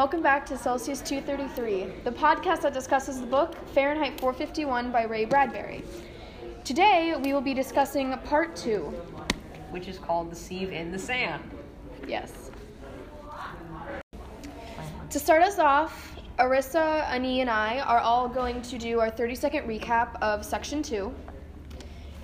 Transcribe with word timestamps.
welcome 0.00 0.22
back 0.22 0.46
to 0.46 0.56
Celsius 0.56 1.02
233, 1.02 2.04
the 2.04 2.10
podcast 2.10 2.62
that 2.62 2.72
discusses 2.72 3.20
the 3.20 3.26
book 3.26 3.54
Fahrenheit 3.74 4.18
451 4.18 4.90
by 4.90 5.02
Ray 5.02 5.26
Bradbury. 5.26 5.84
Today, 6.64 7.14
we 7.22 7.34
will 7.34 7.42
be 7.42 7.52
discussing 7.52 8.16
part 8.24 8.56
two. 8.56 8.94
which 9.68 9.88
is 9.88 9.98
called 9.98 10.30
The 10.30 10.36
Sieve 10.36 10.72
in 10.72 10.90
the 10.90 10.98
Sand. 10.98 11.42
Yes. 12.08 12.50
To 15.10 15.18
start 15.18 15.42
us 15.42 15.58
off, 15.58 16.18
Arissa, 16.38 17.06
Ani, 17.10 17.42
and 17.42 17.50
I 17.50 17.80
are 17.80 17.98
all 17.98 18.26
going 18.26 18.62
to 18.62 18.78
do 18.78 19.00
our 19.00 19.10
30 19.10 19.34
second 19.34 19.68
recap 19.68 20.16
of 20.22 20.46
section 20.46 20.82
two. 20.82 21.14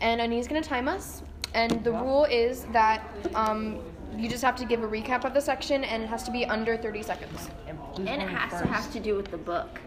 And 0.01 0.23
Ani's 0.23 0.49
going 0.49 0.63
to 0.63 0.67
time 0.67 0.89
us. 0.89 1.23
And 1.53 1.85
the 1.85 1.93
rule 1.93 2.25
is 2.25 2.65
that 2.73 3.07
um, 3.35 3.81
you 4.17 4.29
just 4.29 4.43
have 4.43 4.57
to 4.57 4.65
give 4.65 4.83
a 4.83 4.89
recap 4.89 5.25
of 5.25 5.35
the 5.35 5.41
section 5.41 5.85
and 5.85 6.03
it 6.03 6.07
has 6.07 6.23
to 6.25 6.31
be 6.31 6.45
under 6.47 6.77
30 6.77 7.03
seconds. 7.03 7.51
And, 7.67 8.09
it 8.09 8.29
has 8.29 8.61
to 8.61 8.67
have 8.67 8.93
to 8.93 9.01
do 9.01 9.17
with 9.17 9.31
the 9.31 9.37
book. 9.39 9.81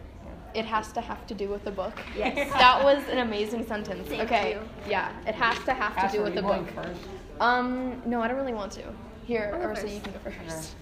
It 0.54 0.66
has 0.66 0.92
to 0.94 1.02
have 1.02 1.28
to 1.28 1.36
do 1.36 1.48
with 1.48 1.64
the 1.64 1.72
book. 1.72 2.00
Yes. 2.18 2.52
that 2.54 2.84
was 2.84 3.04
an 3.10 3.20
amazing 3.20 3.66
sentence. 3.68 4.08
Thank 4.08 4.24
okay. 4.24 4.54
you. 4.54 4.62
Yeah, 4.90 5.12
it 5.28 5.36
has 5.36 5.64
to 5.66 5.74
have 5.74 5.94
to 5.96 6.02
Cassie, 6.02 6.18
do 6.18 6.24
with 6.24 6.36
the 6.36 6.42
book. 6.42 6.68
First? 6.72 7.02
Um, 7.40 8.02
no, 8.06 8.22
I 8.22 8.28
don't 8.28 8.38
really 8.38 8.54
want 8.54 8.72
to. 8.74 8.84
Here, 9.26 9.52
I'll 9.54 9.62
go 9.62 9.68
Ursa, 9.68 9.82
first. 9.82 9.94
you 9.94 10.02
can 10.02 10.14
go 10.14 10.20
first. 10.20 10.76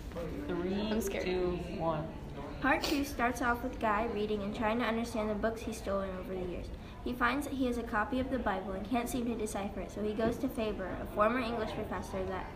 Three, 0.48 0.90
I'm 0.90 1.02
scared. 1.02 1.26
two, 1.26 1.60
one. 1.78 2.08
Part 2.62 2.82
2 2.82 3.06
starts 3.06 3.44
off 3.44 3.62
with 3.62 3.80
Guy 3.80 4.08
reading 4.16 4.42
and 4.42 4.56
trying 4.56 4.80
to 4.80 4.86
understand 4.86 5.30
the 5.30 5.36
books 5.36 5.62
he's 5.62 5.78
stolen 5.78 6.10
over 6.20 6.34
the 6.34 6.50
years. 6.50 6.66
He 7.04 7.14
finds 7.14 7.46
that 7.46 7.54
he 7.54 7.68
has 7.68 7.78
a 7.78 7.84
copy 7.84 8.20
of 8.20 8.32
the 8.32 8.40
Bible 8.40 8.72
and 8.72 8.90
can't 8.90 9.08
seem 9.08 9.26
to 9.26 9.36
decipher 9.36 9.82
it, 9.82 9.92
so 9.92 10.02
he 10.02 10.14
goes 10.14 10.38
to 10.38 10.50
Faber, 10.50 10.90
a 11.02 11.06
former 11.14 11.40
English 11.40 11.70
professor 11.72 12.24
that 12.26 12.48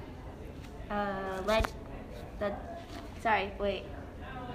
uh, 0.91 1.41
led 1.45 1.71
that 2.39 2.81
sorry, 3.21 3.51
wait. 3.59 3.83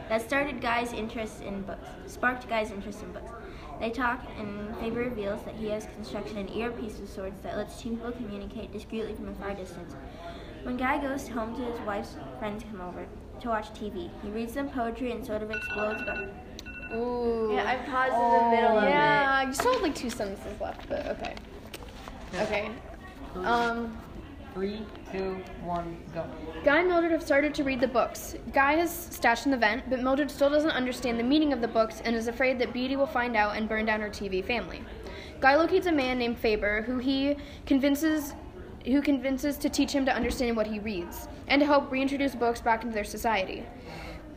That 0.08 0.22
started 0.22 0.60
Guy's 0.60 0.92
interest 0.92 1.42
in 1.42 1.62
books. 1.62 1.88
Sparked 2.06 2.48
Guy's 2.48 2.70
interest 2.70 3.02
in 3.02 3.12
books. 3.12 3.32
They 3.80 3.90
talk 3.90 4.20
and 4.38 4.76
Faber 4.78 5.00
reveals 5.00 5.42
that 5.42 5.54
he 5.54 5.68
has 5.68 5.86
constructed 5.94 6.36
an 6.36 6.48
earpiece 6.48 6.98
of 7.00 7.08
sorts 7.08 7.40
that 7.42 7.56
lets 7.56 7.80
two 7.80 7.90
people 7.90 8.12
communicate 8.12 8.72
discreetly 8.72 9.14
from 9.14 9.28
a 9.28 9.34
far 9.34 9.54
distance. 9.54 9.94
When 10.62 10.76
Guy 10.76 11.00
goes 11.00 11.28
home 11.28 11.54
to 11.56 11.62
his 11.62 11.78
wife's 11.80 12.16
friends 12.38 12.64
come 12.70 12.80
over 12.80 13.06
to 13.40 13.48
watch 13.48 13.72
TV, 13.72 14.10
he 14.22 14.30
reads 14.30 14.54
them 14.54 14.68
poetry 14.70 15.12
and 15.12 15.24
sort 15.24 15.42
of 15.42 15.50
explodes 15.50 16.02
about 16.02 16.28
Ooh. 16.94 17.50
Yeah, 17.52 17.68
I 17.68 17.76
paused 17.90 18.14
in 18.14 18.50
the 18.50 18.56
middle 18.56 18.78
of 18.78 18.84
it. 18.84 18.90
Yeah, 18.90 19.42
you 19.42 19.52
still 19.52 19.72
have 19.72 19.82
like 19.82 19.94
two 19.94 20.10
sentences 20.10 20.60
left, 20.60 20.88
but 20.88 21.06
okay. 21.06 21.34
Okay. 22.34 22.70
Um, 23.44 23.98
Three, 24.56 24.80
two, 25.12 25.36
one, 25.64 25.98
go. 26.14 26.24
Guy 26.64 26.78
and 26.78 26.88
Mildred 26.88 27.12
have 27.12 27.22
started 27.22 27.54
to 27.56 27.62
read 27.62 27.78
the 27.78 27.86
books. 27.86 28.36
Guy 28.54 28.72
has 28.76 28.90
stashed 28.90 29.44
in 29.44 29.50
the 29.50 29.58
vent, 29.58 29.90
but 29.90 30.00
Mildred 30.00 30.30
still 30.30 30.48
doesn't 30.48 30.70
understand 30.70 31.20
the 31.20 31.24
meaning 31.24 31.52
of 31.52 31.60
the 31.60 31.68
books 31.68 32.00
and 32.02 32.16
is 32.16 32.26
afraid 32.26 32.58
that 32.60 32.72
Beatty 32.72 32.96
will 32.96 33.06
find 33.06 33.36
out 33.36 33.54
and 33.54 33.68
burn 33.68 33.84
down 33.84 34.00
her 34.00 34.08
TV 34.08 34.42
family. 34.42 34.82
Guy 35.40 35.56
locates 35.56 35.88
a 35.88 35.92
man 35.92 36.18
named 36.18 36.38
Faber 36.38 36.80
who 36.80 36.96
he 36.96 37.36
convinces 37.66 38.32
who 38.86 39.02
convinces 39.02 39.58
to 39.58 39.68
teach 39.68 39.92
him 39.92 40.06
to 40.06 40.14
understand 40.14 40.56
what 40.56 40.66
he 40.66 40.78
reads 40.78 41.28
and 41.48 41.60
to 41.60 41.66
help 41.66 41.92
reintroduce 41.92 42.34
books 42.34 42.62
back 42.62 42.82
into 42.82 42.94
their 42.94 43.04
society. 43.04 43.62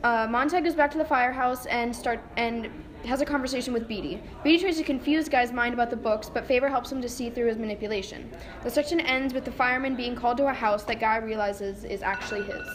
Uh, 0.04 0.28
Montag 0.30 0.66
goes 0.66 0.76
back 0.76 0.92
to 0.92 0.98
the 0.98 1.06
firehouse 1.06 1.66
and 1.68 1.96
start 1.96 2.20
and 2.36 2.70
has 3.06 3.22
a 3.22 3.26
conversation 3.26 3.74
with 3.74 3.88
Beatty. 3.88 4.22
Beatty 4.44 4.60
tries 4.60 4.78
to 4.78 4.84
confuse 4.84 5.30
Guy's 5.30 5.52
mind 5.52 5.74
about 5.74 5.90
the 5.90 5.96
books, 5.96 6.30
but 6.30 6.46
Faber 6.46 6.68
helps 6.68 6.92
him 6.92 7.02
to 7.02 7.10
see 7.10 7.30
through 7.30 7.48
his 7.48 7.58
manipulation. 7.58 8.30
The 8.64 8.70
section 8.70 9.00
ends 9.00 9.34
with 9.34 9.46
the 9.46 9.52
fireman 9.52 9.96
being 9.96 10.16
called 10.16 10.38
to 10.38 10.48
a 10.48 10.54
house 10.54 10.84
that 10.84 11.00
Guy 11.00 11.18
realizes 11.18 11.84
is 11.86 12.02
actually 12.02 12.44
his. 12.44 12.68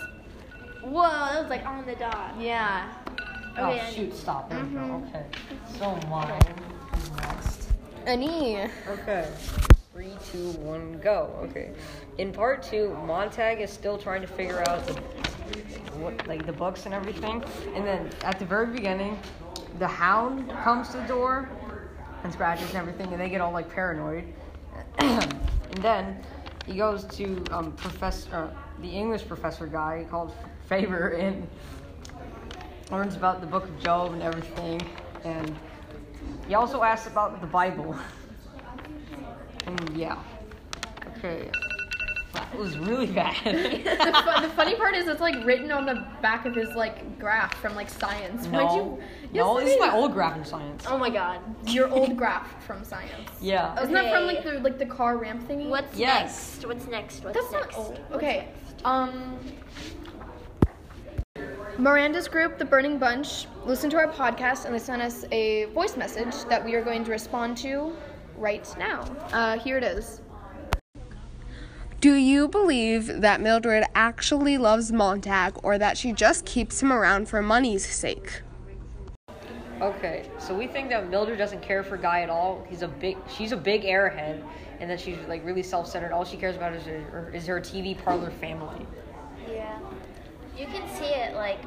Whoa, 0.83 1.03
that 1.03 1.41
was 1.41 1.51
like 1.51 1.65
on 1.67 1.85
the 1.87 1.95
dot. 1.95 2.35
Yeah. 2.41 2.93
Oh, 3.57 3.69
Okay, 3.71 3.79
and- 3.81 3.95
shoot, 3.95 4.15
stop. 4.17 4.51
There 4.51 4.59
we 4.65 4.71
go. 4.73 4.79
Mhm. 4.81 5.09
Okay. 5.09 5.25
So 5.79 5.97
mine 6.09 6.43
is 6.97 7.11
next. 7.13 7.69
Ani. 8.07 8.63
Okay. 8.89 9.29
Three, 9.93 10.11
two, 10.33 10.51
one, 10.63 10.99
go. 11.03 11.31
Okay. 11.45 11.71
In 12.19 12.33
part 12.33 12.63
two, 12.65 12.97
Montag 13.07 13.61
is 13.61 13.71
still 13.71 13.97
trying 13.97 14.23
to 14.23 14.27
figure 14.27 14.59
out 14.69 14.85
the 14.87 14.95
what 16.01 16.27
like 16.27 16.45
the 16.47 16.53
books 16.53 16.85
and 16.87 16.95
everything. 16.95 17.45
And 17.77 17.87
then 17.87 18.11
at 18.25 18.39
the 18.41 18.45
very 18.45 18.67
beginning, 18.67 19.17
the 19.79 19.87
hound 19.87 20.49
comes 20.63 20.89
to 20.91 20.99
the 20.99 21.07
door 21.07 21.49
and 22.23 22.33
scratches 22.33 22.69
and 22.69 22.77
everything, 22.77 23.13
and 23.13 23.21
they 23.21 23.29
get 23.29 23.41
all 23.41 23.53
like 23.53 23.69
paranoid. 23.71 24.25
and 24.99 25.39
then 25.79 26.23
he 26.67 26.77
goes 26.77 27.05
to 27.05 27.45
um, 27.51 27.73
professor, 27.73 28.35
uh, 28.35 28.51
the 28.81 28.89
English 28.89 29.27
professor 29.27 29.67
guy 29.67 30.07
called 30.11 30.33
Faber, 30.69 31.11
and 31.11 31.47
learns 32.91 33.17
about 33.17 33.41
the 33.41 33.47
book 33.47 33.65
of 33.65 33.83
Job 33.83 34.13
and 34.13 34.23
everything. 34.23 34.81
And 35.25 35.57
he 36.47 36.55
also 36.55 36.83
asks 36.83 37.07
about 37.07 37.41
the 37.41 37.47
Bible. 37.47 37.97
And 39.67 39.97
yeah. 39.97 40.19
Okay. 41.17 41.51
That 42.35 42.55
was 42.59 42.77
really 42.77 43.07
bad. 43.23 43.35
the, 43.45 43.81
fu- 43.81 44.43
the 44.43 44.53
funny 44.55 44.75
part 44.75 44.95
is 44.95 45.09
it's 45.09 45.23
like 45.23 45.43
written 45.45 45.73
on 45.73 45.87
the 45.87 46.04
back 46.25 46.47
of 46.47 46.55
his 46.55 46.71
like 46.75 47.19
graph 47.19 47.55
from 47.61 47.75
like 47.75 47.91
science. 47.91 48.47
Why'd 48.47 48.65
no. 48.65 48.77
you? 48.77 49.39
no, 49.39 49.59
Yes, 49.59 49.65
this 49.67 49.75
is 49.75 49.81
my 49.81 49.95
old 49.95 50.15
graph 50.15 50.39
in 50.39 50.45
science. 50.47 50.87
Oh 50.89 50.97
my 50.97 51.11
god, 51.11 51.39
your 51.69 51.91
old 51.91 52.17
graph 52.17 52.65
from 52.65 52.83
science. 52.83 53.31
Yeah. 53.43 53.79
Isn't 53.83 53.93
that 53.93 54.11
from 54.11 54.25
like 54.27 54.43
the 54.43 54.55
like 54.61 54.79
the 54.79 54.87
car 54.87 55.19
ramp 55.19 55.47
thingy? 55.47 55.69
What's 55.69 55.95
Yes. 55.99 56.55
next? 56.55 56.67
What's 56.67 56.87
next? 56.87 57.25
What's 57.25 57.39
That's 57.39 57.53
next? 57.53 57.77
not 57.77 57.79
old. 57.79 58.01
Okay. 58.13 58.49
Um. 58.87 59.39
Miranda's 61.77 62.29
group, 62.29 62.57
The 62.57 62.65
Burning 62.65 62.97
Bunch, 62.99 63.47
listened 63.67 63.91
to 63.91 63.99
our 63.99 64.09
podcast 64.09 64.65
and 64.65 64.75
they 64.75 64.79
sent 64.79 65.03
us 65.03 65.27
a 65.31 65.65
voice 65.75 65.95
message 65.97 66.45
that 66.45 66.65
we 66.65 66.75
are 66.75 66.83
going 66.83 67.05
to 67.05 67.11
respond 67.11 67.59
to 67.59 67.93
right 68.39 68.67
now. 68.79 69.03
Uh, 69.33 69.59
here 69.59 69.77
it 69.77 69.85
is. 69.85 70.23
Do 72.05 72.17
you 72.17 72.49
believe 72.49 73.23
that 73.23 73.41
Mildred 73.41 73.85
actually 73.95 74.59
loves 74.59 74.93
Montag 74.93 75.55
or 75.63 75.79
that 75.79 75.97
she 75.97 76.13
just 76.13 76.45
keeps 76.45 76.83
him 76.83 76.93
around 76.93 77.31
for 77.31 77.41
money's 77.41 77.87
sake? 77.87 78.43
Okay, 79.81 80.29
so 80.39 80.55
we 80.55 80.67
think 80.67 80.91
that 80.91 81.09
Mildred 81.09 81.39
doesn't 81.39 81.63
care 81.63 81.83
for 81.83 81.97
Guy 81.97 82.21
at 82.21 82.29
all. 82.29 82.63
He's 82.69 82.83
a 82.83 82.89
big, 82.89 83.17
she's 83.35 83.53
a 83.53 83.57
big 83.57 83.85
airhead, 83.85 84.45
and 84.81 84.91
that 84.91 85.01
she's 85.01 85.17
like 85.29 85.43
really 85.47 85.63
self-centered. 85.63 86.13
All 86.13 86.27
she 86.27 86.37
cares 86.37 86.57
about 86.57 86.75
is 86.75 86.85
her, 86.85 87.33
is 87.33 87.47
her 87.47 87.59
TV 87.59 87.97
parlor 87.97 88.31
family. 88.33 88.87
Yeah. 89.51 89.79
You 90.59 90.67
can 90.67 90.87
see 90.99 91.07
it 91.07 91.35
like 91.35 91.65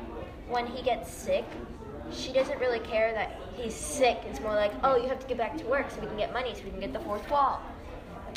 when 0.49 0.67
he 0.67 0.83
gets 0.83 1.11
sick. 1.11 1.45
She 2.11 2.31
doesn't 2.31 2.59
really 2.59 2.81
care 2.81 3.11
that 3.13 3.41
he's 3.55 3.73
sick. 3.73 4.19
It's 4.29 4.39
more 4.39 4.53
like, 4.53 4.73
oh, 4.83 4.97
you 4.97 5.09
have 5.09 5.19
to 5.19 5.25
get 5.25 5.39
back 5.39 5.57
to 5.57 5.65
work 5.65 5.89
so 5.89 5.99
we 5.99 6.05
can 6.05 6.17
get 6.17 6.31
money, 6.31 6.53
so 6.53 6.61
we 6.63 6.69
can 6.69 6.79
get 6.79 6.93
the 6.93 6.99
fourth 6.99 7.27
wall. 7.31 7.59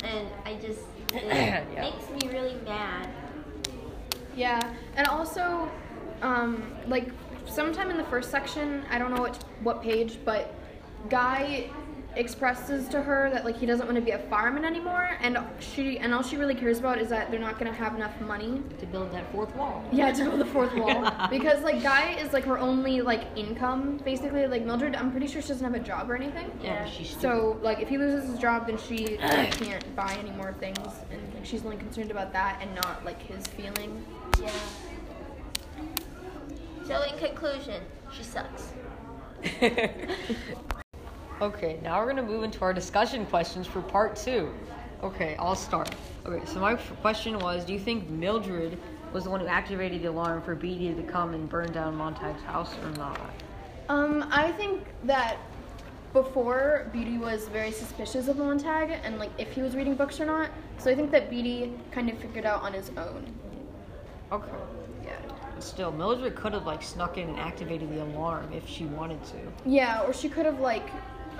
And 0.03 0.27
I 0.45 0.55
just 0.55 0.81
it 1.13 1.23
Yeah. 1.25 1.81
makes 1.81 2.09
me 2.09 2.29
really 2.31 2.55
mad. 2.65 3.07
Yeah, 4.35 4.73
and 4.95 5.07
also, 5.07 5.69
um, 6.21 6.63
like 6.87 7.09
sometime 7.45 7.89
in 7.91 7.97
the 7.97 8.03
first 8.05 8.31
section, 8.31 8.83
I 8.89 8.97
don't 8.97 9.13
know 9.13 9.21
what 9.21 9.43
what 9.61 9.81
page, 9.83 10.19
but 10.23 10.53
Guy 11.09 11.69
expresses 12.15 12.87
to 12.89 13.01
her 13.01 13.29
that 13.29 13.45
like 13.45 13.57
he 13.57 13.65
doesn't 13.65 13.85
want 13.85 13.95
to 13.95 14.01
be 14.01 14.11
a 14.11 14.19
fireman 14.19 14.65
anymore, 14.65 15.09
and 15.21 15.37
she 15.59 15.99
and 15.99 16.13
all 16.13 16.23
she 16.23 16.37
really 16.37 16.55
cares 16.55 16.79
about 16.79 16.97
is 16.99 17.09
that 17.09 17.31
they're 17.31 17.39
not 17.39 17.57
gonna 17.57 17.73
have 17.73 17.95
enough 17.95 18.19
money. 18.21 18.61
To 18.79 18.85
build 18.85 19.11
that 19.13 19.31
fourth 19.31 19.55
wall. 19.55 19.83
Yeah, 19.91 20.11
to 20.11 20.23
build 20.23 20.39
the 20.39 20.45
fourth 20.45 20.73
wall 20.75 21.11
because 21.29 21.61
like 21.63 21.81
Guy 21.81 22.15
is 22.19 22.33
like 22.33 22.43
her 22.45 22.57
only 22.57 23.01
like 23.01 23.25
income 23.35 24.01
basically. 24.03 24.47
Like 24.47 24.65
Mildred, 24.65 24.95
I'm 24.95 25.11
pretty 25.11 25.27
sure 25.27 25.41
she 25.41 25.49
doesn't 25.49 25.63
have 25.63 25.79
a 25.79 25.83
job 25.83 26.09
or 26.09 26.15
anything. 26.15 26.51
Yeah, 26.61 26.83
but 26.83 26.91
she's. 26.91 27.15
So 27.19 27.57
like 27.61 27.79
if 27.79 27.89
he 27.89 27.97
loses 27.97 28.29
his 28.29 28.39
job, 28.39 28.67
then 28.67 28.77
she 28.77 29.17
can't 29.17 29.95
buy 29.95 30.15
any 30.19 30.31
more 30.31 30.53
things, 30.53 30.77
and 31.11 31.33
like, 31.33 31.45
she's 31.45 31.63
only 31.63 31.77
concerned 31.77 32.11
about 32.11 32.33
that 32.33 32.59
and 32.61 32.73
not 32.75 33.03
like 33.05 33.21
his 33.21 33.47
feeling. 33.47 34.03
Yeah. 34.41 34.51
So 36.85 37.01
in 37.03 37.17
conclusion, 37.17 37.81
she 38.11 38.23
sucks. 38.23 38.73
okay, 41.41 41.79
now 41.83 41.99
we're 41.99 42.07
gonna 42.07 42.23
move 42.23 42.43
into 42.43 42.61
our 42.61 42.73
discussion 42.73 43.25
questions 43.25 43.67
for 43.67 43.81
part 43.81 44.15
two. 44.15 44.53
Okay, 45.03 45.35
I'll 45.39 45.55
start. 45.55 45.93
Okay, 46.25 46.45
so 46.45 46.59
my 46.59 46.73
f- 46.73 46.93
question 47.01 47.39
was: 47.39 47.65
Do 47.65 47.73
you 47.73 47.79
think 47.79 48.09
Mildred 48.09 48.77
was 49.11 49.23
the 49.25 49.29
one 49.29 49.39
who 49.39 49.47
activated 49.47 50.03
the 50.03 50.09
alarm 50.09 50.41
for 50.41 50.55
Beatty 50.55 50.93
to 50.93 51.03
come 51.03 51.33
and 51.33 51.49
burn 51.49 51.71
down 51.71 51.95
Montag's 51.95 52.43
house, 52.43 52.73
or 52.83 52.91
not? 52.91 53.19
Um, 53.89 54.27
I 54.31 54.51
think 54.51 54.85
that 55.03 55.37
before 56.13 56.89
Beatty 56.93 57.17
was 57.17 57.47
very 57.47 57.71
suspicious 57.71 58.27
of 58.27 58.37
Montag 58.37 58.99
and 59.03 59.17
like 59.17 59.31
if 59.37 59.51
he 59.51 59.61
was 59.61 59.75
reading 59.75 59.95
books 59.95 60.19
or 60.19 60.25
not. 60.25 60.49
So 60.77 60.91
I 60.91 60.95
think 60.95 61.11
that 61.11 61.29
Beatty 61.29 61.73
kind 61.91 62.09
of 62.09 62.17
figured 62.19 62.45
out 62.45 62.61
on 62.61 62.73
his 62.73 62.89
own. 62.97 63.25
Okay. 64.31 64.51
Yeah. 65.03 65.11
But 65.55 65.63
still, 65.63 65.91
Mildred 65.91 66.35
could 66.35 66.53
have 66.53 66.65
like 66.65 66.83
snuck 66.83 67.17
in 67.17 67.29
and 67.29 67.39
activated 67.39 67.89
the 67.91 68.03
alarm 68.03 68.51
if 68.53 68.67
she 68.67 68.85
wanted 68.85 69.23
to. 69.25 69.37
Yeah, 69.65 70.01
or 70.03 70.13
she 70.13 70.29
could 70.29 70.45
have 70.45 70.59
like 70.59 70.87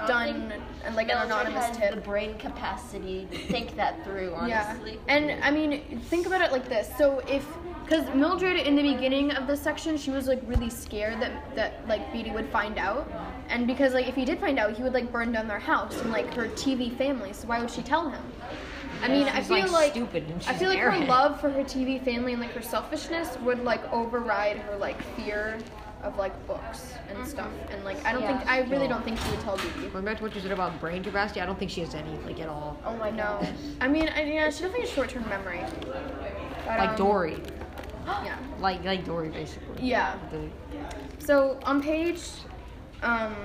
done 0.08 0.50
think 0.50 0.62
an 0.86 0.96
like 0.96 1.10
an 1.10 1.18
anonymous 1.18 1.66
has 1.66 1.78
tip. 1.78 1.96
the 1.96 2.02
brain 2.02 2.38
capacity 2.38 3.28
to 3.32 3.38
think 3.38 3.76
that 3.76 4.04
through. 4.04 4.34
Honestly. 4.34 4.94
Yeah. 4.94 5.16
And 5.16 5.44
I 5.44 5.52
mean, 5.52 6.00
think 6.10 6.26
about 6.26 6.42
it 6.42 6.52
like 6.52 6.68
this. 6.68 6.90
So 6.98 7.20
if 7.28 7.46
because 7.84 8.14
Mildred 8.16 8.56
in 8.56 8.76
the 8.76 8.94
beginning 8.94 9.32
of 9.32 9.48
this 9.48 9.62
section, 9.62 9.98
she 9.98 10.12
was 10.12 10.28
like 10.28 10.42
really 10.46 10.70
scared 10.70 11.20
that 11.22 11.56
that 11.56 11.88
like 11.88 12.12
Beatty 12.14 12.32
would 12.32 12.50
find 12.50 12.78
out, 12.78 13.12
and 13.50 13.68
because 13.68 13.94
like 13.94 14.08
if 14.08 14.16
he 14.16 14.26
did 14.26 14.40
find 14.40 14.60
out, 14.60 14.74
he 14.74 14.84
would 14.84 14.94
like 14.94 15.12
burn 15.12 15.32
down 15.32 15.48
their 15.48 15.60
house 15.60 16.00
and 16.02 16.12
like 16.12 16.34
her 16.34 16.48
TV 16.50 16.96
family. 16.96 17.34
So 17.34 17.48
why 17.48 17.60
would 17.60 17.70
she 17.70 17.82
tell 17.82 18.10
him? 18.10 18.24
I 19.04 19.08
mean, 19.08 19.28
I 19.28 19.42
feel 19.42 19.58
like, 19.62 19.72
like, 19.72 19.92
stupid 19.92 20.24
and 20.30 20.44
I 20.48 20.54
feel 20.54 20.70
like 20.70 20.80
her 20.80 21.06
love 21.06 21.42
for 21.42 21.50
her 21.50 21.64
TV 21.64 22.04
family 22.04 22.34
and 22.34 22.42
like 22.42 22.52
her 22.52 22.62
selfishness 22.62 23.38
would 23.40 23.64
like 23.64 23.92
override 23.92 24.58
her 24.58 24.78
like 24.78 25.02
fear 25.16 25.58
of 26.03 26.18
like 26.18 26.36
books 26.48 26.94
and 27.09 27.27
stuff. 27.27 27.50
And 27.69 27.83
like 27.83 28.03
I 28.06 28.12
don't 28.13 28.24
think 28.24 28.48
I 28.50 28.62
really 28.62 28.88
don't 28.88 29.03
think 29.03 29.19
she 29.19 29.30
would 29.31 29.39
tell 29.42 29.57
Beatty. 29.57 29.88
Going 29.89 30.06
back 30.06 30.18
to 30.18 30.24
what 30.24 30.36
you 30.36 30.42
said 30.42 30.51
about 30.51 30.80
brain 30.80 31.03
capacity, 31.03 31.42
I 31.42 31.45
don't 31.45 31.57
think 31.59 31.71
she 31.71 31.81
has 31.81 31.94
any, 31.95 32.15
like, 32.25 32.39
at 32.39 32.50
all. 32.50 32.77
Oh 32.86 32.95
my 32.98 33.12
No. 33.12 33.39
I 33.80 33.88
mean, 33.88 34.09
I, 34.09 34.24
yeah, 34.24 34.50
she 34.50 34.62
definitely 34.62 34.81
has 34.81 34.89
short-term 34.92 35.27
memory. 35.30 35.62
But, 35.81 36.65
Like 36.68 36.89
um, 36.92 36.95
Dory. 36.95 37.38
Yeah. 38.07 38.38
Like, 38.59 38.83
like 38.83 39.06
Dory, 39.06 39.30
basically. 39.30 39.88
Yeah. 39.88 40.15
The- 40.31 40.50
So 41.25 41.59
on 41.63 41.81
page 41.81 42.21
um 43.04 43.36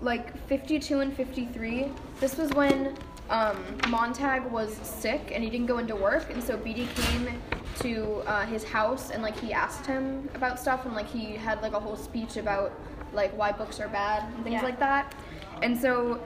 like 0.00 0.36
52 0.48 1.00
and 1.00 1.14
53, 1.16 1.90
this 2.20 2.36
was 2.36 2.50
when 2.52 2.96
um, 3.30 3.56
Montag 3.88 4.44
was 4.50 4.74
sick 4.74 5.32
and 5.34 5.42
he 5.42 5.50
didn't 5.50 5.66
go 5.66 5.78
into 5.78 5.96
work, 5.96 6.30
and 6.30 6.42
so 6.42 6.56
Beatty 6.56 6.88
came 6.94 7.28
to 7.80 8.22
uh, 8.26 8.46
his 8.46 8.62
house 8.64 9.10
and 9.10 9.22
like 9.22 9.38
he 9.40 9.52
asked 9.52 9.84
him 9.86 10.28
about 10.34 10.60
stuff 10.60 10.84
and 10.86 10.94
like 10.94 11.08
he 11.08 11.32
had 11.32 11.60
like 11.62 11.72
a 11.72 11.80
whole 11.80 11.96
speech 11.96 12.36
about 12.36 12.72
like 13.12 13.36
why 13.36 13.50
books 13.50 13.80
are 13.80 13.88
bad 13.88 14.22
and 14.34 14.44
things 14.44 14.54
Yeah. 14.54 14.62
like 14.62 14.78
that. 14.78 15.14
And 15.62 15.78
so 15.78 16.20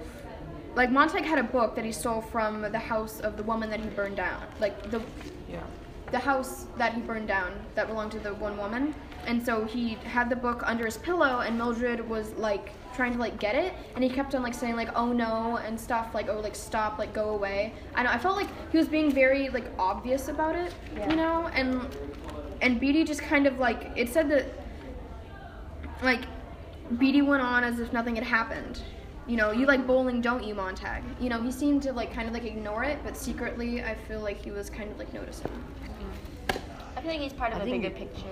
like 0.75 0.91
Montag 0.91 1.25
had 1.25 1.39
a 1.39 1.43
book 1.43 1.75
that 1.77 1.85
he 1.85 1.93
stole 1.93 2.21
from 2.21 2.63
the 2.63 2.79
house 2.79 3.21
of 3.21 3.37
the 3.37 3.43
woman 3.43 3.71
that 3.71 3.81
he 3.81 3.89
burned 3.91 4.17
down. 4.17 4.43
Like 4.61 4.91
the 4.91 5.01
yeah. 5.49 5.63
the 6.11 6.19
house 6.19 6.67
that 6.77 6.95
he 6.95 7.01
burned 7.01 7.29
down 7.29 7.53
that 7.75 7.87
belonged 7.87 8.13
to 8.13 8.19
the 8.21 8.35
one 8.35 8.57
woman. 8.59 8.95
And 9.27 9.45
so 9.45 9.65
he 9.65 9.91
had 10.05 10.31
the 10.31 10.37
book 10.37 10.63
under 10.65 10.85
his 10.87 10.97
pillow, 10.97 11.41
and 11.41 11.59
Mildred 11.59 12.09
was 12.09 12.33
like 12.35 12.73
trying 12.95 13.13
to 13.13 13.19
like 13.19 13.39
get 13.39 13.55
it, 13.55 13.75
and 13.95 14.03
he 14.03 14.09
kept 14.11 14.35
on 14.35 14.43
like 14.43 14.55
saying 14.55 14.75
like 14.77 14.89
oh 14.97 15.13
no 15.13 15.59
and 15.59 15.79
stuff 15.79 16.15
like 16.15 16.29
oh 16.29 16.41
like 16.41 16.57
stop 16.57 16.99
like 16.99 17.13
go 17.13 17.31
away. 17.31 17.73
I 17.95 18.03
know 18.03 18.11
I 18.11 18.19
felt 18.19 18.37
like 18.37 18.49
he 18.73 18.79
was 18.79 18.89
being 18.89 19.11
very 19.13 19.49
like 19.51 19.67
obvious 19.79 20.29
about 20.29 20.57
it, 20.57 20.75
you 21.09 21.15
know, 21.17 21.49
and 21.53 21.87
and 22.63 22.81
Beatty 22.81 23.05
just 23.05 23.21
kind 23.23 23.47
of 23.47 23.59
like 23.59 23.91
it 23.97 24.09
said 24.09 24.29
that 24.31 24.47
like 26.03 26.23
Beatty 26.99 27.23
went 27.23 27.43
on 27.43 27.65
as 27.65 27.81
if 27.81 27.93
nothing 27.93 28.15
had 28.15 28.25
happened. 28.25 28.81
You 29.27 29.37
know, 29.37 29.51
you 29.53 29.67
like 29.67 29.87
bowling, 29.87 30.23
don't 30.23 30.43
you, 30.43 30.55
Montag? 30.55 31.03
You 31.21 31.29
know, 31.29 31.43
he 31.43 31.53
seemed 31.53 31.83
to 31.83 31.93
like 31.93 32.15
kind 32.15 32.27
of 32.27 32.33
like 32.33 32.45
ignore 32.45 32.83
it, 32.85 32.99
but 33.05 33.15
secretly, 33.15 33.83
I 33.83 33.95
feel 33.95 34.21
like 34.21 34.43
he 34.43 34.51
was 34.51 34.71
kind 34.71 34.91
of 34.91 34.99
like 34.99 35.13
noticing. 35.13 35.51
I 36.97 37.01
feel 37.03 37.11
like 37.11 37.21
he's 37.21 37.35
part 37.35 37.53
of 37.53 37.59
I 37.59 37.63
a 37.63 37.65
think- 37.65 37.83
bigger 37.83 37.95
picture. 37.95 38.25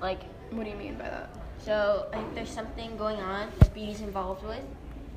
Like, 0.00 0.22
What 0.50 0.64
do 0.64 0.70
you 0.70 0.76
mean 0.76 0.94
by 0.96 1.04
that? 1.04 1.30
so 1.58 2.06
I 2.12 2.16
think 2.16 2.34
there's 2.34 2.50
something 2.50 2.96
going 2.96 3.20
on 3.20 3.48
that 3.58 3.72
Beatty's 3.74 4.00
involved 4.00 4.44
with, 4.44 4.64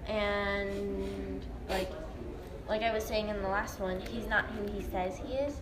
and 0.07 1.41
like, 1.69 1.91
like 2.69 2.81
I 2.83 2.93
was 2.93 3.03
saying 3.03 3.29
in 3.29 3.41
the 3.41 3.49
last 3.49 3.79
one, 3.79 3.99
he's 3.99 4.27
not 4.27 4.45
who 4.45 4.71
he 4.71 4.81
says 4.81 5.17
he 5.17 5.33
is. 5.33 5.55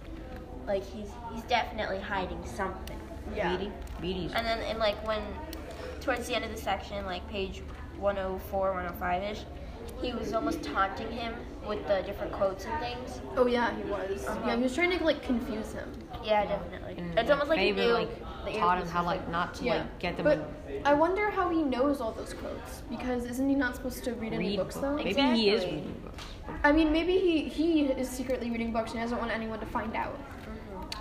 Like 0.67 0.83
he's 0.83 1.09
he's 1.33 1.43
definitely 1.43 1.99
hiding 1.99 2.43
something. 2.45 2.99
Yeah. 3.35 3.55
Beatty? 3.55 3.71
Beatty's. 4.01 4.31
And 4.33 4.45
then, 4.45 4.59
and 4.61 4.79
like 4.79 4.95
when 5.07 5.21
towards 6.01 6.27
the 6.27 6.35
end 6.35 6.45
of 6.45 6.51
the 6.51 6.57
section, 6.57 7.05
like 7.05 7.27
page 7.29 7.61
104, 7.97 8.73
105 8.73 9.23
ish, 9.23 9.41
he 10.01 10.13
was 10.13 10.33
almost 10.33 10.63
taunting 10.63 11.11
him 11.11 11.33
with 11.67 11.87
the 11.87 12.01
different 12.05 12.31
quotes 12.31 12.65
and 12.65 12.79
things. 12.79 13.21
Oh 13.35 13.45
yeah, 13.47 13.75
he 13.75 13.83
was. 13.89 14.25
Uh-huh. 14.25 14.39
Yeah, 14.47 14.55
he 14.57 14.63
was 14.63 14.75
trying 14.75 14.97
to 14.97 15.03
like 15.03 15.21
confuse 15.23 15.73
him. 15.73 15.91
Yeah, 16.23 16.45
definitely. 16.45 16.95
And, 16.97 17.19
it's 17.19 17.29
almost 17.31 17.49
like 17.49 17.59
he 17.59 17.71
knew 17.71 17.93
like, 17.93 18.19
taught 18.57 18.77
him 18.77 18.81
earpiece 18.81 18.91
how, 18.91 19.03
like, 19.03 19.29
not 19.29 19.53
to, 19.55 19.63
Yeah, 19.65 19.75
like, 19.77 19.99
get 19.99 20.17
them 20.17 20.23
but 20.23 20.39
in- 20.69 20.81
I 20.85 20.93
wonder 20.93 21.29
how 21.29 21.49
he 21.49 21.61
knows 21.63 22.01
all 22.01 22.11
those 22.11 22.33
quotes 22.33 22.81
because 22.89 23.25
isn't 23.25 23.47
he 23.47 23.55
not 23.55 23.75
supposed 23.75 24.03
to 24.05 24.13
read, 24.13 24.33
any 24.33 24.57
books 24.57 24.75
books. 24.75 24.83
though? 24.83 24.95
Maybe 24.95 25.21
he 25.21 25.49
is 25.51 25.63
reading 25.65 26.01
books. 26.03 26.23
I 26.63 26.71
mean, 26.71 26.91
maybe 26.91 27.17
he 27.17 27.43
he 27.49 27.81
is 27.83 28.09
secretly 28.09 28.49
reading 28.51 28.71
books 28.71 28.91
and 28.91 29.01
doesn't 29.01 29.17
want 29.17 29.31
anyone 29.31 29.59
to 29.59 29.65
find 29.65 29.95
out. 29.95 30.17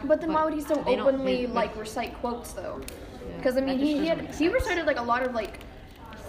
But 0.05 0.20
then 0.20 0.32
why 0.32 0.44
would 0.44 0.55
he 0.55 0.61
so 0.61 0.75
don't- 0.82 1.00
openly 1.00 1.46
they- 1.46 1.52
like 1.52 1.76
recite 1.76 2.14
quotes 2.20 2.52
though? 2.52 2.81
Yeah, 2.82 3.37
Because 3.38 3.56
I 3.56 3.61
mean, 3.62 3.78
he, 3.78 3.99
he 3.99 4.06
had 4.06 4.34
he 4.34 4.49
recited 4.49 4.87
like 4.87 4.99
a 4.99 5.02
lot 5.02 5.22
of 5.22 5.32
like 5.34 5.61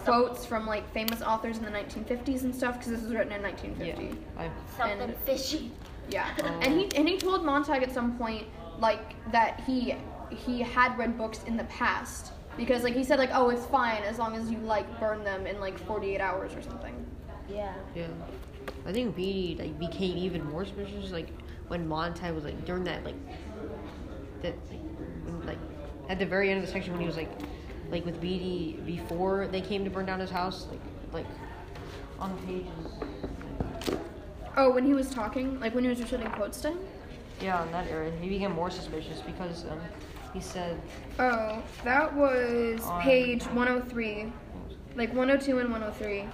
quotes 0.05 0.45
from 0.45 0.65
like 0.65 0.91
famous 0.93 1.21
authors 1.21 1.57
in 1.57 1.65
the 1.65 1.71
1950s 1.71 2.43
and 2.43 2.55
stuff 2.55 2.77
because 2.77 2.91
this 2.91 3.01
was 3.01 3.13
written 3.13 3.33
in 3.33 3.41
1950. 3.41 4.03
Yeah. 4.03 4.43
I, 4.43 4.77
something 4.77 5.09
and- 5.09 5.17
fishy. 5.19 5.71
Yeah, 6.07 6.29
oh. 6.43 6.59
and 6.61 6.79
he 6.79 6.95
and 6.95 7.09
he 7.09 7.17
told 7.17 7.43
Montag 7.43 7.81
at 7.81 7.91
some 7.91 8.15
point 8.15 8.45
like 8.79 9.15
that 9.31 9.61
he 9.61 9.95
he 10.29 10.61
had 10.61 10.95
read 10.99 11.17
books 11.17 11.41
in 11.47 11.57
the 11.57 11.63
past 11.63 12.31
because 12.57 12.83
like 12.83 12.93
he 12.93 13.03
said 13.03 13.17
like 13.17 13.31
oh 13.33 13.49
it's 13.49 13.65
fine 13.65 14.03
as 14.03 14.19
long 14.19 14.35
as 14.35 14.51
you 14.51 14.59
like 14.59 14.87
burn 14.99 15.23
them 15.23 15.47
in 15.47 15.59
like 15.59 15.79
48 15.79 16.21
hours 16.21 16.53
or 16.53 16.61
something. 16.61 16.93
Yeah. 17.49 17.73
yeah. 17.95 18.07
I 18.85 18.91
think 18.91 19.15
Beatty, 19.15 19.61
like, 19.61 19.79
became 19.79 20.17
even 20.17 20.43
more 20.49 20.65
suspicious, 20.65 21.11
like, 21.11 21.29
when 21.67 21.87
Montag 21.87 22.33
was, 22.33 22.43
like, 22.43 22.65
during 22.65 22.83
that, 22.85 23.03
like, 23.03 23.15
that, 24.41 24.55
like, 24.69 24.79
when, 25.25 25.45
like, 25.45 25.57
at 26.09 26.19
the 26.19 26.25
very 26.25 26.49
end 26.49 26.59
of 26.59 26.65
the 26.65 26.71
section 26.71 26.93
when 26.93 27.01
he 27.01 27.07
was, 27.07 27.17
like, 27.17 27.29
like, 27.91 28.05
with 28.05 28.19
Beatty 28.21 28.79
before 28.85 29.47
they 29.47 29.61
came 29.61 29.83
to 29.83 29.89
burn 29.89 30.05
down 30.05 30.19
his 30.19 30.29
house, 30.31 30.67
like, 30.71 30.79
like, 31.13 31.25
on 32.19 32.35
the 32.35 32.41
pages. 32.47 33.99
Oh, 34.57 34.71
when 34.71 34.85
he 34.85 34.93
was 34.93 35.09
talking, 35.09 35.59
like 35.59 35.75
when 35.75 35.83
he 35.83 35.89
was 35.89 35.99
reciting 35.99 36.29
quotes 36.31 36.61
to 36.61 36.69
him. 36.69 36.79
Yeah, 37.41 37.63
in 37.65 37.71
that 37.73 37.87
area, 37.89 38.11
he 38.21 38.29
became 38.29 38.53
more 38.53 38.69
suspicious 38.71 39.19
because 39.21 39.65
um, 39.65 39.79
he 40.33 40.39
said, 40.39 40.79
Oh, 41.19 41.61
that 41.83 42.15
was 42.15 42.81
On- 42.83 43.01
page 43.01 43.43
103, 43.47 44.31
like 44.95 45.09
102 45.13 45.59
and 45.59 45.69
103. 45.71 46.25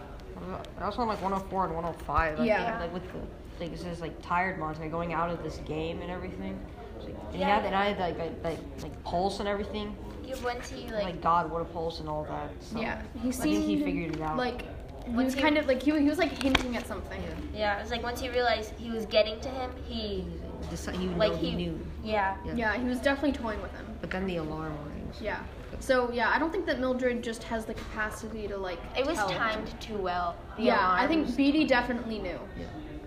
I 0.79 0.83
also 0.83 1.01
on 1.01 1.07
like 1.07 1.21
104 1.21 1.65
and 1.65 1.73
105. 1.73 2.39
Like, 2.39 2.47
Yeah. 2.47 2.79
Like 2.79 2.93
with 2.93 3.03
the, 3.11 3.19
like 3.63 3.73
it 3.73 3.79
says 3.79 4.01
like 4.01 4.21
tired 4.21 4.59
Montag 4.59 4.91
going 4.91 5.13
out 5.13 5.31
of 5.31 5.41
this 5.43 5.57
game 5.65 6.01
and 6.01 6.11
everything. 6.11 6.59
Like- 6.99 7.07
and 7.09 7.33
he 7.33 7.39
Yeah. 7.39 7.55
had, 7.55 7.65
and 7.65 7.75
I 7.75 7.89
had 7.89 7.97
like, 7.99 8.19
like, 8.19 8.43
like, 8.43 8.59
like 8.83 9.03
pulse 9.03 9.39
and 9.39 9.49
everything. 9.49 9.95
You 10.37 10.43
once 10.43 10.69
he 10.69 10.83
Like, 10.89 11.03
like, 11.03 11.21
God, 11.21 11.51
what 11.51 11.61
a 11.61 11.65
pulse 11.65 11.99
and 11.99 12.07
all 12.09 12.23
that. 12.25 12.49
So, 12.59 12.79
Yeah, 12.79 13.01
he 13.21 13.29
I 13.29 13.31
think 13.31 13.65
he 13.65 13.81
figured 13.83 14.15
it 14.15 14.21
out. 14.21 14.37
like 14.37 14.61
he 15.05 15.11
Once 15.11 15.25
was 15.25 15.33
he- 15.35 15.41
kind 15.41 15.57
of 15.57 15.67
like 15.67 15.81
he, 15.81 15.91
was- 15.91 16.01
he 16.01 16.07
was 16.09 16.17
like 16.17 16.31
hinting 16.43 16.75
at 16.77 16.87
something. 16.87 17.21
yeah, 17.53 17.77
it 17.77 17.81
was 17.81 17.91
like 17.91 18.03
once 18.03 18.21
he 18.21 18.29
realized 18.29 18.73
he 18.77 18.89
was 18.91 19.05
getting 19.07 19.39
to 19.41 19.49
him, 19.49 19.71
he 19.85 19.95
he, 20.21 20.27
deci- 20.75 20.95
he, 20.95 21.07
like 21.09 21.31
know, 21.31 21.37
he, 21.37 21.49
he 21.51 21.55
knew. 21.55 21.79
Yeah. 22.03 22.35
Yeah. 22.45 22.53
Yeah, 22.55 22.77
he 22.77 22.85
was 22.85 22.99
definitely 22.99 23.31
toying 23.33 23.61
with 23.61 23.71
him. 23.71 23.85
But 23.99 24.11
then 24.11 24.25
the 24.27 24.37
alarm 24.37 24.77
rings. 24.93 25.19
Yeah. 25.19 25.39
So 25.79 26.11
yeah, 26.11 26.29
I 26.29 26.37
don't 26.37 26.51
think 26.51 26.65
that 26.67 26.79
Mildred 26.79 27.23
just 27.23 27.43
has 27.43 27.65
the 27.65 27.73
capacity 27.73 28.47
to 28.47 28.57
like. 28.57 28.79
It 28.97 29.05
was 29.05 29.17
tell. 29.17 29.29
timed 29.29 29.73
too 29.81 29.97
well. 29.97 30.35
The 30.57 30.63
Yeah, 30.63 30.77
I 30.91 31.07
think 31.07 31.21
alarms. 31.21 31.35
Beatty 31.35 31.65
definitely 31.65 32.19
knew. 32.19 32.39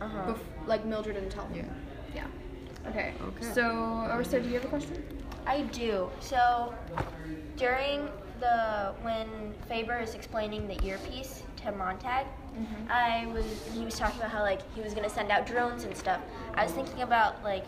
Uh-huh. 0.00 0.32
Bef- 0.32 0.66
like 0.66 0.84
Mildred 0.84 1.14
didn't 1.14 1.30
tell 1.30 1.46
him. 1.46 1.64
Yeah. 2.14 2.24
Yeah. 2.84 2.90
Okay. 2.90 3.12
Okay. 3.28 3.52
So, 3.52 3.62
Arista, 3.62 4.42
do 4.42 4.48
you 4.48 4.54
have 4.54 4.64
a 4.64 4.68
question? 4.68 5.02
I 5.46 5.62
do. 5.62 6.10
So 6.20 6.74
during 7.56 8.08
the 8.40 8.94
when 9.02 9.54
Faber 9.68 9.98
is 9.98 10.14
explaining 10.14 10.66
the 10.66 10.82
earpiece 10.84 11.42
to 11.62 11.72
Montag, 11.72 12.26
mm-hmm. 12.26 12.90
I 12.90 13.26
was 13.32 13.46
he 13.72 13.84
was 13.84 13.98
talking 13.98 14.18
about 14.18 14.30
how 14.30 14.42
like 14.42 14.60
he 14.74 14.80
was 14.80 14.94
gonna 14.94 15.10
send 15.10 15.30
out 15.30 15.46
drones 15.46 15.84
and 15.84 15.96
stuff. 15.96 16.20
I 16.54 16.64
was 16.64 16.72
thinking 16.72 17.02
about 17.02 17.42
like 17.44 17.64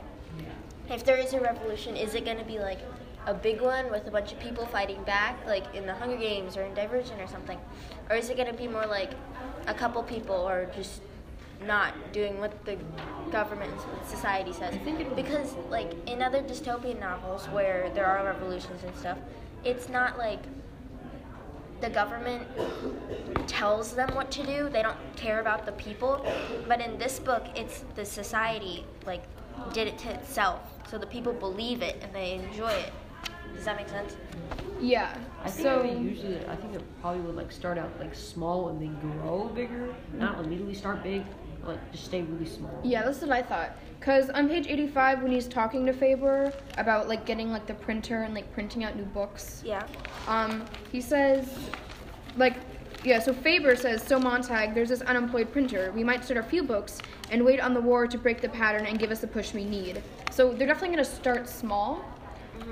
if 0.88 1.04
there 1.04 1.16
is 1.16 1.33
a 1.33 1.40
revolution, 1.40 1.97
is 1.97 2.14
it 2.14 2.25
gonna 2.25 2.45
be 2.45 2.59
like 2.59 2.78
a 3.26 3.35
big 3.35 3.61
one 3.61 3.90
with 3.90 4.06
a 4.06 4.11
bunch 4.11 4.33
of 4.33 4.38
people 4.38 4.66
fighting 4.66 5.02
back, 5.02 5.45
like 5.47 5.75
in 5.75 5.85
the 5.85 5.95
Hunger 5.95 6.16
Games 6.16 6.56
or 6.56 6.62
in 6.62 6.75
Divergent 6.75 7.21
or 7.21 7.26
something, 7.26 7.59
or 8.09 8.16
is 8.16 8.30
it 8.30 8.37
gonna 8.37 8.52
be 8.52 8.68
more 8.68 8.87
like 8.87 9.11
a 9.66 9.75
couple 9.75 10.02
people 10.02 10.37
or 10.37 10.71
just 10.76 11.02
not 11.65 11.95
doing 12.13 12.39
what 12.39 12.65
the 12.65 12.77
government 13.31 13.73
and 13.73 14.09
society 14.09 14.53
says. 14.53 14.77
because 15.15 15.55
like 15.71 15.93
in 16.09 16.23
other 16.23 16.43
dystopian 16.43 17.01
novels 17.01 17.47
where 17.47 17.91
there 17.95 18.07
are 18.07 18.25
revolutions 18.25 18.83
and 18.85 18.97
stuff, 18.97 19.19
it's 19.65 19.89
not 19.89 20.19
like 20.19 20.41
the 21.81 21.91
government 21.91 22.47
tells 23.47 23.95
them 23.95 24.15
what 24.15 24.31
to 24.31 24.45
do. 24.45 24.69
They 24.69 24.83
don't 24.83 24.97
care 25.17 25.41
about 25.41 25.67
the 25.67 25.73
people. 25.73 26.25
But 26.67 26.81
in 26.81 26.99
this 26.99 27.19
book, 27.19 27.47
it's 27.55 27.85
the 27.95 28.05
society 28.05 28.85
like 29.05 29.23
did 29.73 29.89
it 29.89 29.99
to 29.99 30.15
itself. 30.15 30.61
So 30.89 30.99
the 30.99 31.07
people 31.07 31.33
believe 31.33 31.83
it 31.83 31.99
and 32.03 32.15
they 32.15 32.35
enjoy 32.35 32.71
it. 32.71 32.93
Does 33.55 33.65
that 33.65 33.77
make 33.77 33.89
sense? 33.89 34.17
Yeah. 34.81 35.17
I 35.43 35.51
think 35.51 35.67
so 35.67 35.81
it 35.83 35.99
usually, 35.99 36.47
I 36.47 36.57
think 36.57 36.75
it 36.75 36.83
probably 37.01 37.21
would 37.23 37.37
like 37.37 37.51
start 37.51 37.79
out 37.79 37.91
like 37.99 38.15
small 38.15 38.69
and 38.69 38.81
then 38.81 38.99
grow 39.01 39.51
bigger. 39.55 39.95
Not 40.15 40.45
immediately 40.45 40.75
start 40.75 41.03
big, 41.03 41.25
but 41.25 41.37
like 41.66 41.92
just 41.92 42.04
stay 42.06 42.23
really 42.23 42.46
small. 42.46 42.70
yeah, 42.85 43.02
that's 43.04 43.20
what 43.20 43.30
I 43.30 43.42
thought. 43.42 43.76
Cause 44.00 44.30
on 44.30 44.49
page 44.49 44.66
85, 44.68 45.23
when 45.23 45.32
he's 45.32 45.49
talking 45.49 45.85
to 45.87 45.92
Faber 45.92 46.52
about 46.78 47.08
like 47.08 47.25
getting 47.26 47.50
like 47.50 47.66
the 47.66 47.75
printer 47.75 48.23
and 48.23 48.35
like 48.35 48.52
printing 48.52 48.85
out 48.85 48.94
new 48.96 49.04
books, 49.04 49.62
Yeah. 49.64 49.87
um, 50.28 50.64
he 50.92 51.00
says, 51.00 51.49
like, 52.37 52.54
yeah. 53.04 53.18
So 53.18 53.32
Faber 53.32 53.75
says, 53.76 54.02
so 54.02 54.18
Montag, 54.18 54.75
there's 54.75 54.90
this 54.90 55.00
unemployed 55.02 55.50
printer. 55.52 55.92
We 55.94 56.04
might 56.04 56.25
start 56.25 56.38
a 56.38 56.42
few 56.42 56.62
books 56.62 57.00
and 57.30 57.44
wait 57.44 57.58
on 57.61 57.75
the 57.75 57.80
war 57.80 58.06
to 58.06 58.18
break 58.18 58.40
the 58.40 58.49
pattern 58.49 58.87
and 58.87 58.99
give 58.99 59.11
us 59.11 59.20
the 59.20 59.26
push 59.26 59.52
we 59.54 59.64
need. 59.64 60.02
So 60.30 60.52
they're 60.52 60.66
definitely 60.66 60.90
gonna 60.96 61.04
start 61.04 61.49
small. 61.49 62.04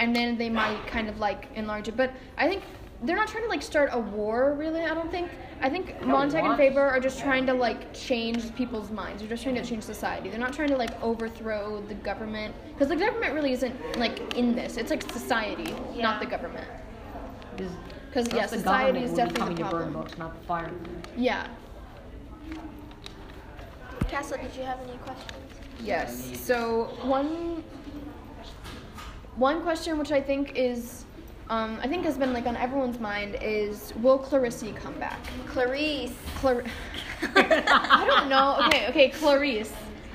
and 0.01 0.15
then 0.17 0.37
they 0.37 0.51
might 0.51 0.85
kind 0.89 1.09
of 1.09 1.19
like 1.19 1.49
enlarge 1.55 1.89
it. 1.89 1.97
But 1.97 2.11
I 2.37 2.49
think 2.49 2.63
they're 3.05 3.17
not 3.17 3.29
trying 3.29 3.45
to 3.45 3.49
like 3.49 3.63
start 3.63 3.91
a 3.93 3.99
war, 3.99 4.55
really. 4.55 4.83
I 4.83 4.95
don't 4.95 5.11
think. 5.11 5.31
I 5.61 5.71
think 5.71 6.01
Montag 6.03 6.41
and 6.41 6.49
want- 6.49 6.59
Faber 6.59 6.81
are 6.81 7.01
just 7.01 7.21
trying 7.21 7.47
to 7.47 7.55
like 7.55 7.93
change 7.95 8.55
people's 8.55 8.91
minds. 8.91 9.21
They're 9.23 9.29
just 9.31 9.43
trying 9.43 9.55
to 9.55 9.65
change 9.65 9.83
society. 9.85 10.29
They're 10.29 10.39
not 10.39 10.53
trying 10.53 10.69
to 10.69 10.77
like 10.77 11.01
overthrow 11.03 11.81
the 11.83 11.95
government 11.95 12.55
because 12.69 12.89
the 12.89 12.97
government 12.97 13.35
really 13.35 13.53
isn't 13.53 13.99
like 13.99 14.35
in 14.37 14.55
this. 14.55 14.77
It's 14.77 14.91
like 14.91 15.03
society, 15.13 15.75
Yeah. 15.95 16.03
not 16.03 16.21
the 16.21 16.27
government. 16.27 16.67
Because 17.57 17.73
Because 18.09 18.33
yeah, 18.33 18.47
the 18.47 18.59
society 18.59 19.01
is 19.05 19.13
definitely 19.13 19.39
coming 19.41 19.57
the 19.57 19.63
to 19.65 19.71
burn 19.71 19.81
problem. 19.83 20.03
books, 20.03 20.19
not 20.19 20.39
the 20.41 20.47
fire. 20.47 20.71
Yeah. 21.17 21.47
Castle, 24.09 24.37
did 24.41 24.55
you 24.55 24.63
have 24.63 24.79
any 24.87 24.97
questions? 24.99 25.33
Yes. 25.81 26.41
So 26.41 26.91
one 27.03 27.63
one 29.37 29.63
question 29.63 29.99
which 29.99 30.13
I 30.13 30.21
think 30.21 30.53
is 30.55 31.04
um, 31.51 31.79
I 31.83 31.89
think 31.89 32.05
has 32.05 32.17
been 32.17 32.33
like 32.33 32.47
on 32.47 32.57
everyone's 32.57 32.99
mind 32.99 33.37
is 33.41 33.93
will 33.97 34.19
Clarisse 34.19 34.75
come 34.77 34.95
back? 34.95 35.19
Clarice. 35.47 36.13
Clar- 36.37 36.65
I 37.37 38.05
don't 38.07 38.29
know. 38.29 38.57
Okay, 38.67 38.89
okay, 38.89 39.09
Clarice. 39.11 39.73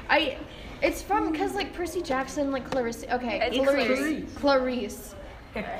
I 0.09 0.37
it's 0.81 1.01
from 1.01 1.31
because 1.31 1.53
like 1.53 1.73
Percy 1.73 2.01
Jackson, 2.01 2.51
like 2.51 2.69
Clarisse. 2.69 3.11
Okay, 3.11 3.39
It's 3.43 3.57
Clarice. 3.57 4.33
Clarice. 4.35 5.15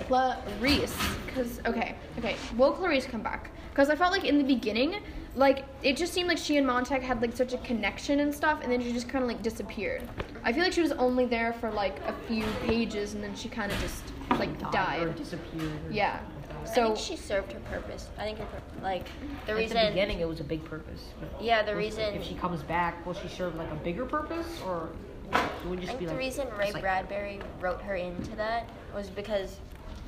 Clarice. 0.07 0.95
Because 1.25 1.61
okay, 1.65 1.95
okay. 2.17 2.35
Will 2.57 2.71
Clarice 2.71 3.05
come 3.05 3.21
back? 3.21 3.51
Because 3.69 3.89
I 3.89 3.95
felt 3.95 4.11
like 4.11 4.25
in 4.25 4.37
the 4.37 4.43
beginning, 4.43 4.97
like 5.35 5.65
it 5.81 5.95
just 5.95 6.13
seemed 6.13 6.27
like 6.27 6.37
she 6.37 6.57
and 6.57 6.67
Montag 6.67 7.01
had 7.01 7.21
like 7.21 7.35
such 7.35 7.53
a 7.53 7.57
connection 7.59 8.19
and 8.19 8.33
stuff, 8.33 8.59
and 8.61 8.71
then 8.71 8.81
she 8.81 8.91
just 8.91 9.07
kind 9.09 9.23
of 9.23 9.27
like 9.27 9.41
disappeared. 9.41 10.03
I 10.43 10.53
feel 10.53 10.63
like 10.63 10.73
she 10.73 10.81
was 10.81 10.91
only 10.93 11.25
there 11.25 11.53
for 11.53 11.71
like 11.71 11.99
a 12.07 12.13
few 12.27 12.43
pages, 12.65 13.13
and 13.13 13.23
then 13.23 13.35
she 13.35 13.49
kind 13.49 13.71
of 13.71 13.79
just 13.79 14.03
like 14.37 14.49
Or 14.63 14.71
died. 14.71 15.15
disappeared. 15.15 15.71
or- 15.87 15.91
Yeah. 15.91 16.19
I 16.61 16.65
So 16.65 16.85
think 16.87 16.97
she 16.97 17.15
served 17.15 17.51
her 17.53 17.59
purpose. 17.61 18.09
I 18.17 18.23
think 18.23 18.37
her, 18.39 18.45
pur- 18.45 18.83
like 18.83 19.05
the 19.47 19.55
reason. 19.55 19.77
At 19.77 19.81
reason. 19.81 19.85
the 19.85 19.91
beginning, 19.91 20.19
it 20.19 20.27
was 20.27 20.39
a 20.39 20.43
big 20.43 20.63
purpose. 20.65 21.01
but 21.19 21.41
Yeah, 21.41 21.63
the 21.63 21.71
will- 21.71 21.77
reason- 21.79 22.13
If 22.13 22.23
she 22.23 22.35
comes 22.35 22.61
back, 22.63 23.05
will 23.05 23.13
she 23.13 23.27
serve 23.29 23.55
like 23.55 23.71
a 23.71 23.75
bigger 23.75 24.05
purpose, 24.05 24.61
or 24.65 24.89
it 25.31 25.67
would 25.67 25.79
I 25.79 25.81
just 25.81 25.87
think 25.87 25.99
be 25.99 26.05
the 26.05 26.11
like? 26.11 26.19
reason 26.19 26.47
Ray 26.57 26.71
like- 26.71 26.81
Bradbury 26.83 27.39
wrote 27.61 27.81
her 27.81 27.95
into 27.95 28.35
that 28.35 28.67
was 28.93 29.09
because 29.09 29.57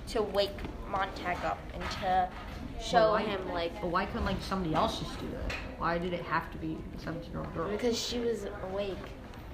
to 0.10 0.22
wake 0.22 0.50
Montag 0.90 1.38
up 1.46 1.58
and 1.74 1.84
to 1.92 2.28
But 2.75 2.84
show 2.84 3.12
why- 3.12 3.22
him 3.22 3.54
like 3.54 3.80
But 3.80 3.88
why 3.90 4.06
couldn't 4.06 4.25
like 4.25 4.42
somebody 4.42 4.75
else 4.75 5.00
just 5.00 5.20
do 5.20 5.28
that? 5.32 5.54
Why 5.78 5.98
did 5.98 6.12
it 6.13 6.24
have 6.24 6.51
to 6.51 6.58
be 6.58 6.78
a 6.98 7.00
seventeen-year-old 7.00 7.54
girl? 7.56 7.70
because 7.70 7.98
she 7.98 8.20
was 8.20 8.46
awake. 8.70 8.98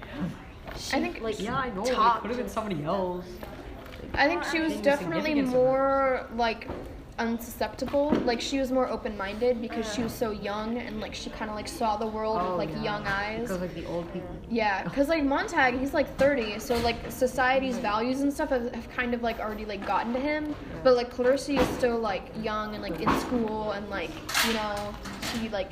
She, 0.76 0.98
I 0.98 1.00
think- 1.02 1.22
like 1.22 1.40
Yeah, 1.40 1.56
I 1.56 1.70
know. 1.70 1.84
It 1.86 1.94
talked 1.94 2.22
could 2.24 2.32
have 2.32 2.38
been 2.40 2.50
somebody 2.50 2.84
else. 2.84 3.26
I 4.14 4.28
think 4.28 4.44
she 4.44 4.60
was 4.60 4.74
definitely 4.78 5.22
significance 5.22 5.50
of 5.50 5.54
her. 5.54 5.60
more 5.60 6.28
like 6.36 6.68
unsusceptible. 7.20 8.12
Like 8.26 8.42
she 8.42 8.60
was 8.60 8.72
more 8.72 8.88
open-minded 8.88 9.62
because 9.62 9.92
she 9.94 10.04
was 10.04 10.14
so 10.14 10.32
young 10.32 10.78
and 10.78 11.00
like 11.00 11.14
she 11.16 11.30
kind 11.30 11.50
of 11.50 11.56
like 11.56 11.68
saw 11.68 11.98
the 11.98 12.06
world 12.08 12.42
with 12.42 12.52
oh, 12.52 12.56
like 12.56 12.70
Oh, 12.70 12.76
yeah. 12.76 12.84
young 12.84 13.08
eyes. 13.08 13.42
Because 13.42 13.62
like 13.62 13.74
the 13.74 13.86
old 13.86 14.12
people. 14.14 14.30
Yeah, 14.50 14.84
because 14.84 15.10
like 15.10 15.24
Montag, 15.24 15.80
he's 15.80 15.94
like 15.94 16.16
30, 16.18 16.60
so 16.60 16.78
like 16.78 16.98
society's 17.10 17.78
values 17.78 18.22
and 18.22 18.32
stuff 18.32 18.50
have, 18.50 18.74
have 18.74 18.90
kind 18.90 19.14
of 19.14 19.24
like 19.24 19.40
already 19.40 19.66
like 19.66 19.86
gotten 19.86 20.14
to 20.14 20.20
him. 20.20 20.56
But 20.84 20.96
like 20.96 21.14
Clarisse 21.14 21.60
is 21.60 21.68
still 21.78 22.00
like 22.00 22.32
young 22.42 22.74
and 22.76 22.84
like 22.84 23.00
in 23.02 23.20
school 23.20 23.72
and 23.72 23.90
like 23.90 24.12
you 24.46 24.54
know 24.54 24.94
she 25.34 25.50
like 25.50 25.72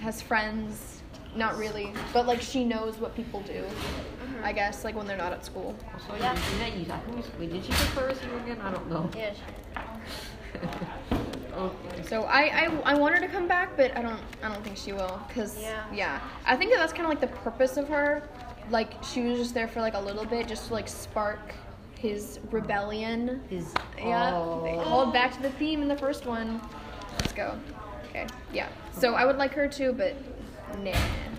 has 0.00 0.22
friends. 0.22 0.92
Not 1.34 1.58
really, 1.58 1.92
but 2.14 2.26
like 2.26 2.40
she 2.40 2.64
knows 2.64 2.96
what 2.96 3.14
people 3.14 3.42
do. 3.42 3.62
I 4.42 4.52
guess 4.52 4.84
like 4.84 4.94
when 4.94 5.06
they're 5.06 5.16
not 5.16 5.32
at 5.32 5.44
school. 5.44 5.74
So 6.06 6.14
Yeah. 6.16 6.34
did, 6.34 6.42
did, 6.44 6.60
that 6.60 6.76
use, 6.76 6.90
I 6.90 6.98
think 6.98 7.12
it 7.12 7.16
was, 7.16 7.30
wait, 7.38 7.52
did 7.52 7.64
she 7.64 7.72
say 7.72 7.86
Clarissa 7.92 8.24
again? 8.44 8.60
I 8.60 8.70
don't 8.70 8.88
know. 8.90 9.10
Yeah, 9.16 9.32
okay. 11.54 12.02
So 12.06 12.22
I, 12.24 12.42
I 12.66 12.92
I 12.92 12.94
want 12.94 13.14
her 13.14 13.20
to 13.20 13.28
come 13.28 13.46
back, 13.48 13.76
but 13.76 13.96
I 13.96 14.02
don't 14.02 14.20
I 14.42 14.48
don't 14.48 14.62
think 14.64 14.76
she 14.76 14.92
will, 14.92 15.20
cause 15.34 15.60
Yeah. 15.60 15.84
yeah. 15.92 16.20
I 16.46 16.56
think 16.56 16.70
that 16.72 16.78
that's 16.78 16.92
kind 16.92 17.04
of 17.04 17.10
like 17.10 17.20
the 17.20 17.36
purpose 17.38 17.76
of 17.76 17.88
her. 17.88 18.22
Like 18.70 18.92
she 19.04 19.22
was 19.22 19.38
just 19.38 19.54
there 19.54 19.68
for 19.68 19.80
like 19.80 19.94
a 19.94 20.00
little 20.00 20.24
bit, 20.24 20.48
just 20.48 20.68
to 20.68 20.74
like 20.74 20.88
spark 20.88 21.54
his 21.98 22.40
rebellion. 22.50 23.42
Is 23.50 23.72
Yeah, 23.98 24.32
oh. 24.34 24.62
they 24.62 24.74
called 24.82 25.12
back 25.12 25.34
to 25.36 25.42
the 25.42 25.50
theme 25.50 25.82
in 25.82 25.88
the 25.88 25.96
first 25.96 26.26
one. 26.26 26.60
Let's 27.20 27.32
go. 27.32 27.58
Okay, 28.10 28.26
yeah. 28.52 28.68
So 28.92 29.14
I 29.14 29.24
would 29.24 29.36
like 29.36 29.52
her 29.52 29.68
to, 29.68 29.92
but 29.92 30.14
nah, 30.82 30.92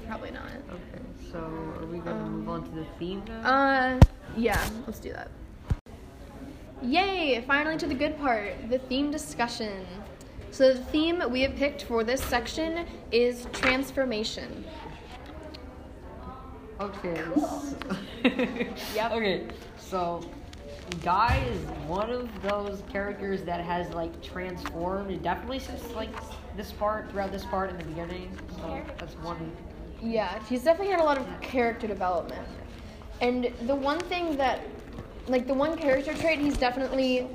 probably 0.07 0.31
not. 0.31 0.45
Okay, 0.69 0.81
so 1.31 1.39
are 1.39 1.85
we 1.85 1.99
gonna 1.99 2.25
move 2.25 2.49
on 2.49 2.63
to 2.63 2.71
the 2.71 2.85
theme 2.99 3.23
now? 3.27 3.41
Uh, 3.41 3.99
yeah, 4.35 4.69
let's 4.85 4.99
do 4.99 5.11
that. 5.13 5.29
Yay! 6.81 7.43
Finally 7.47 7.77
to 7.77 7.87
the 7.87 7.95
good 7.95 8.17
part, 8.19 8.69
the 8.69 8.79
theme 8.79 9.11
discussion. 9.11 9.85
So 10.51 10.73
the 10.73 10.83
theme 10.85 11.23
we 11.29 11.41
have 11.41 11.55
picked 11.55 11.83
for 11.83 12.03
this 12.03 12.23
section 12.23 12.85
is 13.11 13.47
transformation. 13.53 14.65
Okay. 16.79 17.21
Yep. 18.93 19.11
Okay, 19.11 19.47
so 19.77 20.21
Guy 21.03 21.43
is 21.49 21.59
one 21.87 22.09
of 22.09 22.29
those 22.41 22.81
characters 22.91 23.43
that 23.43 23.61
has 23.61 23.93
like 23.93 24.21
transformed 24.21 25.21
definitely 25.21 25.59
since 25.59 25.83
like 25.93 26.09
this 26.55 26.71
part 26.71 27.11
throughout 27.11 27.31
this 27.31 27.45
part 27.45 27.69
in 27.69 27.77
the 27.77 27.83
beginning. 27.83 28.37
So 28.55 28.81
that's 28.97 29.13
one. 29.15 29.51
Yeah, 30.01 30.41
he's 30.47 30.63
definitely 30.63 30.91
had 30.91 30.99
a 31.01 31.03
lot 31.03 31.17
of 31.17 31.25
character 31.41 31.87
development. 31.87 32.47
And 33.21 33.51
the 33.65 33.75
one 33.75 33.99
thing 33.99 34.37
that 34.37 34.61
like 35.27 35.45
the 35.47 35.53
one 35.53 35.77
character 35.77 36.13
trait 36.13 36.39
he's 36.39 36.57
definitely 36.57 37.27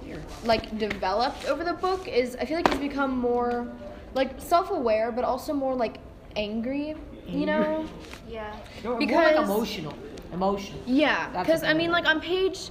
like 0.45 0.79
developed 0.79 1.45
over 1.47 1.63
the 1.65 1.75
book 1.75 2.09
is 2.09 2.37
I 2.41 2.45
feel 2.47 2.57
like 2.57 2.69
he's 2.69 2.79
become 2.79 3.19
more 3.19 3.71
like 4.15 4.41
self-aware 4.41 5.13
but 5.13 5.25
also 5.25 5.53
more 5.53 5.75
like 5.75 5.97
angry, 6.37 6.95
you 7.27 7.45
know? 7.47 7.85
yeah. 8.29 8.57
No, 8.83 8.91
more 8.91 8.99
like 9.01 9.09
Because- 9.09 9.45
emotional. 9.49 9.95
Emotional. 10.33 10.81
Yeah, 10.87 11.29
because 11.43 11.63
I 11.63 11.75
mean, 11.75 11.91
like 11.91 12.07
on 12.07 12.19
page, 12.19 12.71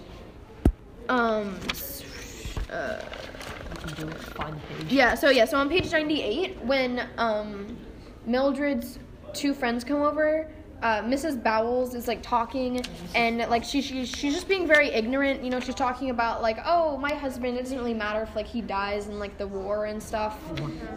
um, 1.09 1.59
uh, 2.71 2.99
You 3.87 3.93
can 3.93 4.05
do 4.05 4.07
it. 4.11 4.17
Find 4.33 4.55
the 4.55 4.73
page. 4.83 4.91
yeah. 4.91 5.13
So 5.13 5.29
yeah, 5.29 5.45
so 5.45 5.57
on 5.59 5.69
page 5.69 5.91
ninety-eight, 5.91 6.57
when 6.63 7.07
um, 7.19 7.77
Mildred's 8.25 8.97
two 9.33 9.53
friends 9.53 9.83
come 9.83 10.01
over, 10.01 10.49
uh, 10.81 11.01
Mrs. 11.01 11.41
Bowles 11.41 11.93
is 11.93 12.07
like 12.07 12.23
talking, 12.23 12.83
and 13.13 13.37
like 13.37 13.63
she, 13.63 13.81
she 13.81 14.05
she's 14.05 14.33
just 14.33 14.47
being 14.47 14.67
very 14.67 14.87
ignorant. 14.87 15.43
You 15.43 15.51
know, 15.51 15.59
she's 15.59 15.75
talking 15.75 16.09
about 16.09 16.41
like, 16.41 16.57
oh, 16.65 16.97
my 16.97 17.13
husband. 17.13 17.57
It 17.57 17.61
doesn't 17.61 17.77
really 17.77 17.93
matter 17.93 18.23
if 18.23 18.35
like 18.35 18.47
he 18.47 18.61
dies 18.61 19.07
in 19.07 19.19
like 19.19 19.37
the 19.37 19.47
war 19.47 19.85
and 19.85 20.01
stuff. 20.01 20.39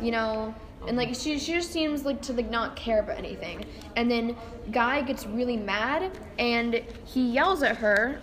You 0.01 0.11
know. 0.11 0.55
And 0.87 0.99
like 0.99 1.15
she, 1.15 1.39
she 1.39 1.55
just 1.55 1.73
seems 1.73 2.05
like 2.05 2.21
to 2.23 2.35
like 2.35 2.51
not 2.51 2.77
care 2.77 3.01
about 3.01 3.17
anything. 3.17 3.65
And 3.97 4.11
then 4.11 4.37
Guy 4.71 5.01
gets 5.01 5.27
really 5.27 5.57
mad 5.57 6.13
and 6.39 6.75
he 7.07 7.31
yells 7.31 7.63
at 7.63 7.79
her 7.79 8.21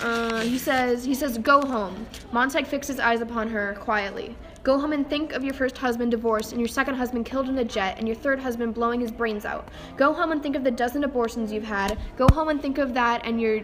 uh, 0.00 0.40
he 0.40 0.58
says, 0.58 1.04
he 1.04 1.14
says, 1.14 1.38
go 1.38 1.62
home. 1.62 2.06
Montag 2.32 2.66
fixed 2.66 2.88
his 2.88 3.00
eyes 3.00 3.20
upon 3.20 3.48
her 3.48 3.76
quietly. 3.80 4.36
Go 4.66 4.80
home 4.80 4.92
and 4.92 5.08
think 5.08 5.32
of 5.32 5.44
your 5.44 5.54
first 5.54 5.78
husband 5.78 6.10
divorced 6.10 6.50
and 6.50 6.60
your 6.60 6.66
second 6.66 6.96
husband 6.96 7.24
killed 7.24 7.48
in 7.48 7.56
a 7.58 7.64
jet 7.64 7.98
and 7.98 8.08
your 8.08 8.16
third 8.16 8.40
husband 8.40 8.74
blowing 8.74 8.98
his 9.00 9.12
brains 9.12 9.44
out. 9.44 9.68
Go 9.96 10.12
home 10.12 10.32
and 10.32 10.42
think 10.42 10.56
of 10.56 10.64
the 10.64 10.72
dozen 10.72 11.04
abortions 11.04 11.52
you've 11.52 11.62
had. 11.62 11.96
Go 12.16 12.26
home 12.32 12.48
and 12.48 12.60
think 12.60 12.78
of 12.78 12.92
that 12.94 13.24
and 13.24 13.40
your 13.40 13.60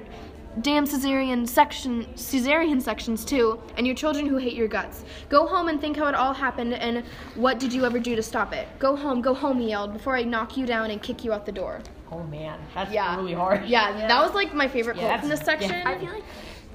damn 0.60 0.86
cesarean 0.86 1.48
section 1.48 2.04
cesarean 2.14 2.80
sections 2.80 3.24
too 3.24 3.60
and 3.76 3.84
your 3.84 3.96
children 3.96 4.26
who 4.26 4.36
hate 4.36 4.52
your 4.54 4.68
guts. 4.68 5.04
Go 5.28 5.44
home 5.44 5.66
and 5.66 5.80
think 5.80 5.96
how 5.96 6.06
it 6.06 6.14
all 6.14 6.32
happened 6.32 6.72
and 6.74 7.02
what 7.34 7.58
did 7.58 7.72
you 7.72 7.84
ever 7.84 7.98
do 7.98 8.14
to 8.14 8.22
stop 8.22 8.52
it. 8.52 8.68
Go 8.78 8.94
home, 8.94 9.20
go 9.20 9.34
home, 9.34 9.58
he 9.58 9.70
yelled, 9.70 9.92
before 9.92 10.14
I 10.16 10.22
knock 10.22 10.56
you 10.56 10.66
down 10.66 10.92
and 10.92 11.02
kick 11.02 11.24
you 11.24 11.32
out 11.32 11.46
the 11.46 11.50
door. 11.50 11.80
Oh 12.12 12.22
man, 12.22 12.60
that's 12.76 12.92
Yeah. 12.92 13.16
really 13.16 13.34
hard. 13.34 13.64
Yeah, 13.64 14.06
that 14.06 14.22
was 14.24 14.34
like 14.36 14.54
my 14.54 14.68
favorite 14.68 14.98
Yeah, 14.98 15.08
quote 15.08 15.20
from 15.20 15.30
this 15.30 15.40
that's- 15.40 15.62
yeah. 15.62 15.68
section. 15.82 15.84
I 15.88 15.98
feel 15.98 16.12
like 16.12 16.24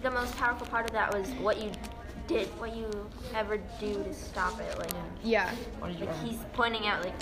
the 0.03 0.11
most 0.11 0.35
powerful 0.35 0.67
part 0.67 0.85
of 0.85 0.91
that 0.91 1.17
was 1.17 1.29
what 1.39 1.61
you 1.61 1.71
did, 2.27 2.47
what 2.59 2.75
you 2.75 2.89
ever 3.35 3.57
do 3.79 3.93
to 4.03 4.13
stop 4.13 4.59
it. 4.59 4.77
Like, 4.77 4.91
yeah. 5.23 5.51
What 5.79 5.91
did 5.91 5.99
you? 5.99 6.05
like 6.05 6.23
he's 6.23 6.39
pointing 6.53 6.85
out 6.87 7.03
like 7.03 7.13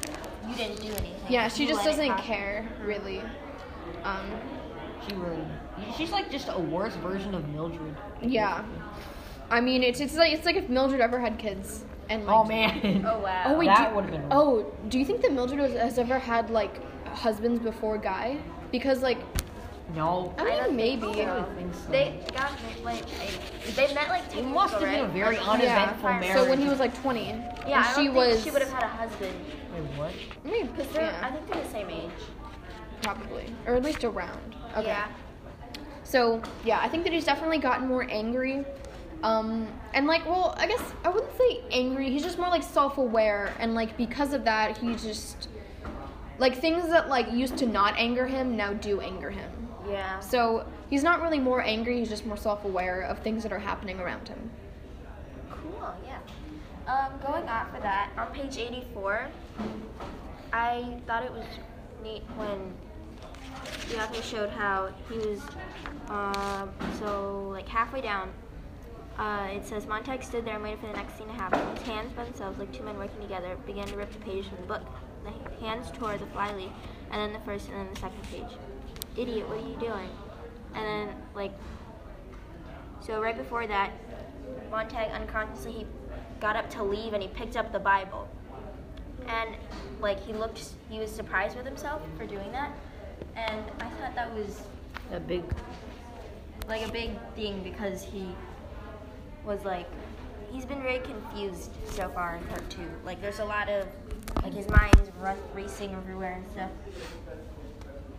you 0.49 0.55
didn't 0.55 0.81
do 0.81 0.87
anything. 0.89 1.13
Yeah, 1.29 1.47
she 1.47 1.63
You 1.63 1.69
just 1.69 1.85
doesn't 1.85 2.17
care, 2.17 2.67
really. 2.83 3.21
Um, 4.03 4.25
She 5.07 5.15
really. 5.15 5.45
She's 5.97 6.11
like 6.11 6.31
just 6.31 6.47
a 6.49 6.59
worse 6.59 6.95
version 6.95 7.35
of 7.35 7.47
Mildred. 7.49 7.95
yeah. 8.21 8.63
I 9.51 9.61
mean, 9.61 9.83
it's 9.83 9.99
it's 9.99 10.15
like 10.15 10.33
it's 10.33 10.45
like 10.45 10.55
if 10.55 10.69
Mildred 10.69 11.01
ever 11.01 11.19
had 11.19 11.37
kids 11.37 11.83
and 12.09 12.25
like. 12.25 12.35
Oh 12.35 12.43
man. 12.43 13.05
Oh 13.07 13.19
wow. 13.19 13.43
Oh 13.47 13.57
wait. 13.59 13.67
That 13.67 13.89
do, 13.89 13.95
would've 13.95 14.11
been- 14.11 14.27
Oh, 14.31 14.71
do 14.89 14.97
you 14.97 15.05
think 15.05 15.21
that 15.21 15.31
Mildred 15.33 15.59
has, 15.59 15.73
has 15.73 15.99
ever 15.99 16.17
had 16.17 16.49
like 16.49 16.81
husbands 17.07 17.59
before 17.59 17.97
Guy? 17.99 18.37
Because 18.71 19.03
like, 19.03 19.19
No. 19.95 20.33
I 20.37 20.43
mean, 20.43 20.57
don't 20.57 20.75
maybe. 20.75 21.01
think 21.01 21.17
I 21.17 21.25
so. 21.25 21.41
don't 21.41 21.55
think 21.55 21.73
so. 21.73 21.91
They 21.91 22.19
got 22.35 22.51
like 22.83 23.05
they 23.75 23.93
met 23.93 24.09
like 24.09 24.29
two 24.31 24.39
It 24.39 24.45
must 24.45 24.75
ago, 24.75 24.85
have 24.85 24.95
been 24.95 25.09
a 25.09 25.13
very 25.25 25.37
Like, 25.37 25.47
uneventful 25.47 26.09
Yeah. 26.09 26.19
marriage. 26.19 26.43
So 26.43 26.49
when 26.49 26.59
he 26.59 26.67
was 26.67 26.79
like 26.79 26.99
20. 27.01 27.25
Yeah, 27.27 27.31
and 27.65 27.73
I 27.75 27.93
she 27.95 28.05
don't 28.05 28.15
was. 28.15 28.33
think 28.33 28.43
she 28.45 28.51
would 28.51 28.61
have 28.61 28.71
had 28.71 28.83
a 28.83 28.87
husband. 28.87 29.33
Wait, 29.73 29.83
what? 29.97 30.11
Maybe, 30.43 30.67
Cause 30.69 30.87
they're, 30.93 31.13
I 31.23 31.31
think 31.31 31.51
they're 31.51 31.63
the 31.63 31.69
same 31.69 31.89
age. 31.89 32.11
probably, 33.01 33.45
or 33.65 33.75
at 33.75 33.83
least 33.83 34.03
around. 34.03 34.55
Okay. 34.77 34.87
Yeah. 34.87 35.07
So 36.03 36.41
So 36.41 36.51
yeah, 36.65 36.79
I 36.81 36.89
think 36.89 37.03
that 37.05 37.13
he's 37.13 37.25
definitely 37.25 37.59
gotten 37.59 37.87
more 37.87 38.05
angry. 38.09 38.65
Um, 39.23 39.67
and 39.93 40.05
like, 40.07 40.25
well, 40.25 40.53
I 40.57 40.67
guess 40.67 40.81
I 41.03 41.09
wouldn't 41.09 41.35
say 41.37 41.61
angry. 41.71 42.09
He's 42.11 42.21
just 42.23 42.37
more 42.37 42.49
like 42.49 42.63
self-aware, 42.63 43.53
and 43.59 43.73
like 43.73 43.95
because 43.97 44.33
of 44.33 44.43
that, 44.43 44.77
he 44.77 44.93
just 44.95 45.47
like 46.37 46.57
things 46.59 46.89
that 46.89 47.07
like 47.07 47.31
used 47.31 47.57
to 47.59 47.65
not 47.65 47.95
anger 47.97 48.27
him 48.27 48.55
now 48.57 48.73
do 48.73 48.99
anger 48.99 49.29
him. 49.31 49.49
Yeah. 49.89 50.19
So 50.19 50.65
he's 50.89 51.03
not 51.03 51.21
really 51.21 51.39
more 51.39 51.61
angry. 51.61 51.99
He's 51.99 52.09
just 52.09 52.25
more 52.25 52.37
self-aware 52.37 53.01
of 53.01 53.19
things 53.19 53.43
that 53.43 53.51
are 53.51 53.59
happening 53.59 53.99
around 53.99 54.27
him. 54.27 54.49
Cool, 55.49 55.93
yeah. 56.05 56.19
Um, 56.87 57.13
going 57.25 57.47
off 57.49 57.73
of 57.75 57.81
that, 57.81 58.11
on 58.17 58.27
page 58.27 58.57
84, 58.57 59.27
I 60.53 60.99
thought 61.07 61.23
it 61.23 61.31
was 61.31 61.45
neat 62.03 62.23
when 62.35 62.73
the 63.89 64.03
author 64.03 64.21
showed 64.21 64.49
how 64.49 64.89
he 65.09 65.17
was, 65.17 65.41
um, 66.09 66.69
so 66.99 67.49
like 67.51 67.67
halfway 67.67 68.01
down, 68.01 68.31
uh, 69.17 69.47
it 69.49 69.65
says 69.65 69.87
Montag 69.87 70.23
stood 70.23 70.45
there 70.45 70.55
and 70.55 70.63
waited 70.63 70.79
for 70.79 70.87
the 70.87 70.93
next 70.93 71.17
scene 71.17 71.27
to 71.27 71.33
happen. 71.33 71.59
His 71.77 71.87
hands 71.87 72.13
by 72.13 72.25
themselves, 72.25 72.59
like 72.59 72.71
two 72.71 72.83
men 72.83 72.97
working 72.97 73.21
together, 73.21 73.55
began 73.65 73.87
to 73.87 73.95
rip 73.95 74.11
the 74.11 74.19
pages 74.19 74.47
from 74.47 74.57
the 74.61 74.67
book. 74.67 74.83
The 75.23 75.65
hands 75.65 75.89
tore 75.91 76.17
the 76.17 76.25
flyleaf, 76.27 76.69
and 77.11 77.21
then 77.21 77.33
the 77.33 77.39
first, 77.45 77.69
and 77.69 77.77
then 77.77 77.93
the 77.93 77.99
second 77.99 78.23
page. 78.23 78.57
Idiot, 79.17 79.47
what 79.47 79.59
are 79.59 79.67
you 79.67 79.77
doing? 79.77 80.09
And 80.73 80.85
then, 80.85 81.15
like, 81.33 81.53
so 83.01 83.21
right 83.21 83.37
before 83.37 83.67
that, 83.67 83.91
Montag 84.71 85.11
unconsciously 85.11 85.71
he 85.71 85.87
got 86.39 86.55
up 86.55 86.69
to 86.71 86.83
leave 86.83 87.13
and 87.13 87.21
he 87.21 87.29
picked 87.29 87.55
up 87.55 87.71
the 87.71 87.79
Bible. 87.79 88.27
And 89.27 89.55
like 90.01 90.23
he 90.25 90.33
looked 90.33 90.61
he 90.89 90.99
was 90.99 91.09
surprised 91.11 91.55
with 91.55 91.65
himself 91.65 92.01
for 92.17 92.25
doing 92.25 92.51
that. 92.51 92.71
And 93.35 93.63
I 93.79 93.89
thought 93.89 94.15
that 94.15 94.33
was 94.33 94.61
A 95.11 95.19
big. 95.19 95.43
like 96.67 96.85
a 96.87 96.91
big 96.91 97.11
thing 97.35 97.63
because 97.63 98.03
he 98.03 98.27
was 99.45 99.63
like 99.63 99.87
he's 100.51 100.65
been 100.65 100.81
very 100.81 100.99
confused 100.99 101.71
so 101.85 102.09
far 102.09 102.35
in 102.35 102.43
part 102.45 102.69
two. 102.69 102.89
Like 103.03 103.21
there's 103.21 103.39
a 103.39 103.45
lot 103.45 103.69
of 103.69 103.87
like 104.43 104.53
his 104.53 104.67
mind's 104.67 105.11
racing 105.53 105.93
everywhere 105.93 106.33
and 106.33 106.51
stuff. 106.51 106.71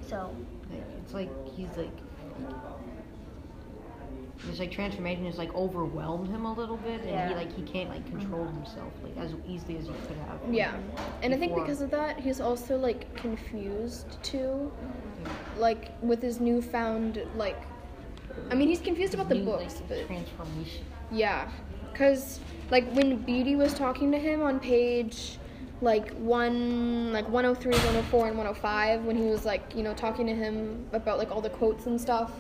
So 0.09 0.35
Like, 0.71 0.83
it's 1.03 1.15
like 1.15 1.31
he's 1.55 1.77
like. 1.77 1.91
His 4.51 4.61
like 4.61 4.71
transformation 4.71 5.25
has 5.25 5.39
like 5.39 5.53
overwhelmed 5.55 6.29
him 6.29 6.45
a 6.45 6.53
little 6.53 6.77
bit, 6.77 7.01
and 7.01 7.31
he 7.31 7.35
like 7.35 7.53
he 7.57 7.63
can't 7.63 7.89
like 7.89 8.07
control 8.07 8.45
mm-hmm. 8.45 8.57
himself 8.63 8.93
like 9.03 9.17
as 9.17 9.35
easily 9.49 9.79
as 9.79 9.87
he 9.87 9.93
could 10.07 10.17
have. 10.29 10.39
Yeah, 10.51 10.77
and 11.23 11.35
I 11.35 11.39
think 11.39 11.55
because 11.55 11.81
of 11.81 11.91
that, 11.91 12.21
he's 12.21 12.41
also 12.41 12.77
like 12.77 13.13
confused 13.17 14.23
too, 14.23 14.71
like 15.57 15.91
with 16.03 16.23
his 16.23 16.39
newfound 16.39 17.23
like. 17.35 17.61
I 18.51 18.55
mean, 18.55 18.69
he's 18.69 18.81
confused 18.83 19.15
about 19.15 19.31
the 19.31 19.37
New, 19.37 19.47
books, 19.47 19.77
like, 19.77 19.89
but 19.89 20.07
transformation. 20.07 20.85
yeah, 21.11 21.51
because 21.91 22.39
like 22.71 22.89
when 22.93 23.17
Beatty 23.17 23.57
was 23.57 23.73
talking 23.73 24.13
to 24.13 24.19
him 24.19 24.43
on 24.43 24.61
page 24.61 25.39
like 25.83 26.13
one 26.15 27.13
like 27.13 27.29
103 27.29 27.71
104 27.73 28.29
and 28.29 28.37
105 28.39 29.05
when 29.05 29.17
he 29.17 29.25
was 29.25 29.45
like 29.45 29.75
you 29.77 29.83
know 29.83 29.93
talking 29.95 30.27
to 30.27 30.35
him 30.35 30.87
about 30.93 31.19
like 31.19 31.31
all 31.31 31.41
the 31.41 31.51
quotes 31.51 31.87
and 31.87 32.01
stuff 32.01 32.33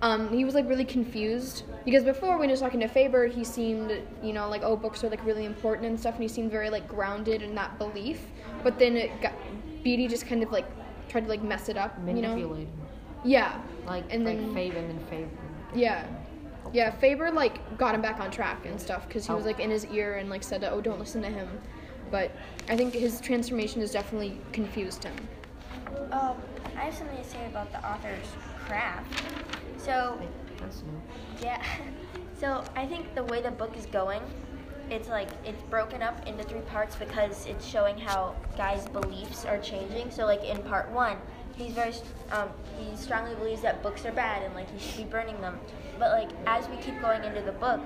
um, 0.00 0.28
he 0.32 0.44
was 0.44 0.54
like 0.54 0.68
really 0.68 0.84
confused 0.84 1.64
because 1.84 2.04
before 2.04 2.38
when 2.38 2.48
he 2.48 2.52
was 2.52 2.60
talking 2.60 2.78
to 2.78 2.86
faber 2.86 3.26
he 3.26 3.42
seemed 3.42 3.90
you 4.22 4.32
know 4.32 4.48
like 4.48 4.62
oh 4.62 4.76
books 4.76 5.02
are 5.02 5.08
like 5.10 5.24
really 5.26 5.44
important 5.44 5.86
and 5.88 5.98
stuff 5.98 6.14
and 6.14 6.22
he 6.22 6.28
seemed 6.28 6.52
very 6.52 6.70
like 6.70 6.86
grounded 6.86 7.42
in 7.42 7.54
that 7.56 7.76
belief 7.78 8.20
but 8.62 8.78
then 8.78 8.96
it 8.96 9.20
got 9.20 9.32
Beatty 9.82 10.06
just 10.06 10.26
kind 10.26 10.42
of 10.44 10.52
like 10.52 10.66
tried 11.08 11.22
to 11.22 11.28
like 11.28 11.42
mess 11.42 11.68
it 11.68 11.76
up 11.76 11.98
you 12.16 12.22
know 12.22 12.34
yeah 13.24 13.60
Like 13.86 14.04
And 14.10 14.24
like 14.24 14.38
then- 14.38 14.54
Fabe 14.54 14.76
and 14.76 14.90
then 14.90 15.00
Faber. 15.10 15.28
yeah. 15.74 16.06
Yeah, 16.72 16.90
Faber 16.90 17.30
like 17.30 17.78
got 17.78 17.94
him 17.94 18.02
back 18.02 18.20
on 18.20 18.30
track 18.30 18.66
and 18.66 18.78
stuff 18.78 19.08
because 19.08 19.26
he 19.26 19.32
was 19.32 19.46
like 19.46 19.58
in 19.58 19.70
his 19.70 19.86
ear 19.86 20.16
and 20.16 20.28
like 20.28 20.42
said, 20.42 20.62
"Oh, 20.64 20.82
don't 20.82 20.98
listen 20.98 21.22
to 21.22 21.28
him." 21.30 21.48
But 22.10 22.32
I 22.68 22.76
think 22.76 22.94
his 22.94 23.20
transformation 23.20 23.80
has 23.80 23.92
definitely 23.92 24.38
confused 24.52 25.04
him. 25.04 25.14
um, 26.12 26.36
I 26.76 26.82
have 26.82 26.94
something 26.94 27.16
to 27.16 27.24
say 27.24 27.46
about 27.46 27.72
the 27.72 27.78
author's 27.86 28.26
craft. 28.66 29.22
So. 29.78 30.20
Yeah. 31.42 31.62
So 32.40 32.62
I 32.76 32.86
think 32.86 33.16
the 33.16 33.24
way 33.24 33.42
the 33.42 33.50
book 33.50 33.76
is 33.76 33.86
going, 33.86 34.22
it's 34.90 35.08
like 35.08 35.28
it's 35.44 35.62
broken 35.64 36.02
up 36.02 36.26
into 36.26 36.44
three 36.44 36.60
parts 36.60 36.96
because 36.96 37.46
it's 37.46 37.66
showing 37.66 37.98
how 37.98 38.36
Guy's 38.56 38.88
beliefs 38.88 39.44
are 39.44 39.58
changing. 39.58 40.10
So 40.10 40.24
like 40.24 40.44
in 40.44 40.62
part 40.62 40.90
one, 40.90 41.16
he's 41.56 41.72
very 41.72 41.92
um, 42.30 42.48
he 42.78 42.96
strongly 42.96 43.34
believes 43.34 43.60
that 43.62 43.82
books 43.82 44.06
are 44.06 44.12
bad 44.12 44.42
and 44.42 44.54
like 44.54 44.70
he 44.70 44.78
should 44.78 44.96
be 44.98 45.04
burning 45.04 45.40
them. 45.40 45.58
But 45.98 46.12
like 46.12 46.30
as 46.46 46.68
we 46.68 46.76
keep 46.76 47.00
going 47.00 47.24
into 47.24 47.42
the 47.42 47.52
book, 47.52 47.80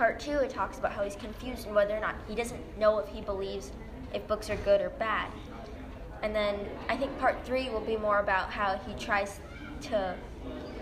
part 0.00 0.18
two 0.18 0.38
it 0.38 0.48
talks 0.48 0.78
about 0.78 0.92
how 0.92 1.04
he's 1.04 1.14
confused 1.14 1.66
and 1.66 1.76
whether 1.76 1.94
or 1.94 2.00
not 2.00 2.14
he 2.26 2.34
doesn't 2.34 2.78
know 2.78 2.98
if 3.00 3.06
he 3.08 3.20
believes 3.20 3.70
if 4.14 4.26
books 4.26 4.48
are 4.48 4.56
good 4.56 4.80
or 4.80 4.88
bad. 4.88 5.30
And 6.22 6.34
then 6.34 6.58
I 6.88 6.96
think 6.96 7.18
part 7.18 7.44
three 7.44 7.68
will 7.68 7.82
be 7.82 7.98
more 7.98 8.18
about 8.20 8.48
how 8.50 8.80
he 8.86 8.94
tries 8.94 9.40
to 9.82 10.16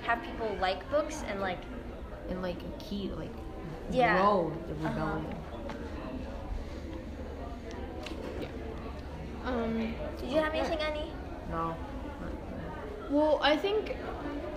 have 0.02 0.22
people 0.22 0.56
like 0.60 0.88
books 0.88 1.24
and 1.28 1.40
like 1.40 1.58
And 2.30 2.42
like 2.42 2.58
a 2.62 2.78
key 2.84 3.08
to 3.08 3.16
like 3.16 3.32
Yeah. 3.90 4.12
grow 4.12 4.52
the 4.68 4.74
Uh-huh. 4.74 4.88
rebellion. 4.88 5.34
Um, 9.44 9.94
Did 10.20 10.30
you 10.30 10.38
have 10.38 10.54
anything, 10.54 10.78
Annie? 10.78 11.10
No. 11.50 11.74
well, 13.10 13.40
I 13.42 13.56
think, 13.56 13.96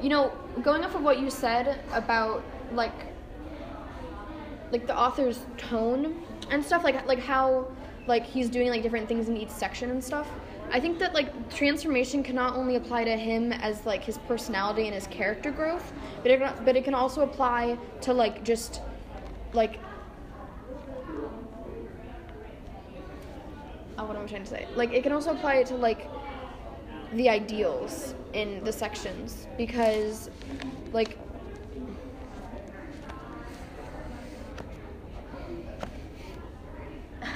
you 0.03 0.09
know, 0.09 0.31
going 0.61 0.83
off 0.83 0.93
of 0.93 1.01
what 1.01 1.17
you 1.19 1.31
said 1.31 1.79
about 1.93 2.43
like, 2.73 3.10
like 4.71 4.87
the 4.87 4.97
author's 4.97 5.45
tone 5.57 6.21
and 6.49 6.63
stuff, 6.63 6.83
like 6.83 7.05
like 7.07 7.19
how 7.19 7.67
like 8.07 8.25
he's 8.25 8.49
doing 8.49 8.69
like 8.69 8.81
different 8.81 9.07
things 9.07 9.29
in 9.29 9.37
each 9.37 9.49
section 9.49 9.91
and 9.91 10.03
stuff. 10.03 10.27
I 10.71 10.79
think 10.79 10.99
that 10.99 11.13
like 11.13 11.53
transformation 11.53 12.23
can 12.23 12.35
not 12.35 12.55
only 12.55 12.75
apply 12.77 13.03
to 13.03 13.17
him 13.17 13.51
as 13.51 13.85
like 13.85 14.03
his 14.03 14.17
personality 14.19 14.85
and 14.85 14.95
his 14.95 15.07
character 15.07 15.51
growth, 15.51 15.91
but 16.23 16.31
it 16.31 16.39
can, 16.39 16.65
but 16.65 16.75
it 16.77 16.85
can 16.85 16.93
also 16.93 17.21
apply 17.23 17.77
to 18.01 18.13
like 18.13 18.43
just 18.43 18.81
like 19.53 19.79
oh, 23.97 24.05
what 24.05 24.15
am 24.15 24.23
I 24.23 24.27
trying 24.27 24.43
to 24.43 24.49
say? 24.49 24.67
Like 24.75 24.93
it 24.93 25.03
can 25.03 25.11
also 25.11 25.31
apply 25.31 25.63
to 25.63 25.75
like 25.75 26.09
the 27.13 27.29
ideals 27.29 28.15
in 28.33 28.63
the 28.63 28.71
sections 28.71 29.47
because 29.57 30.29
like 30.93 31.17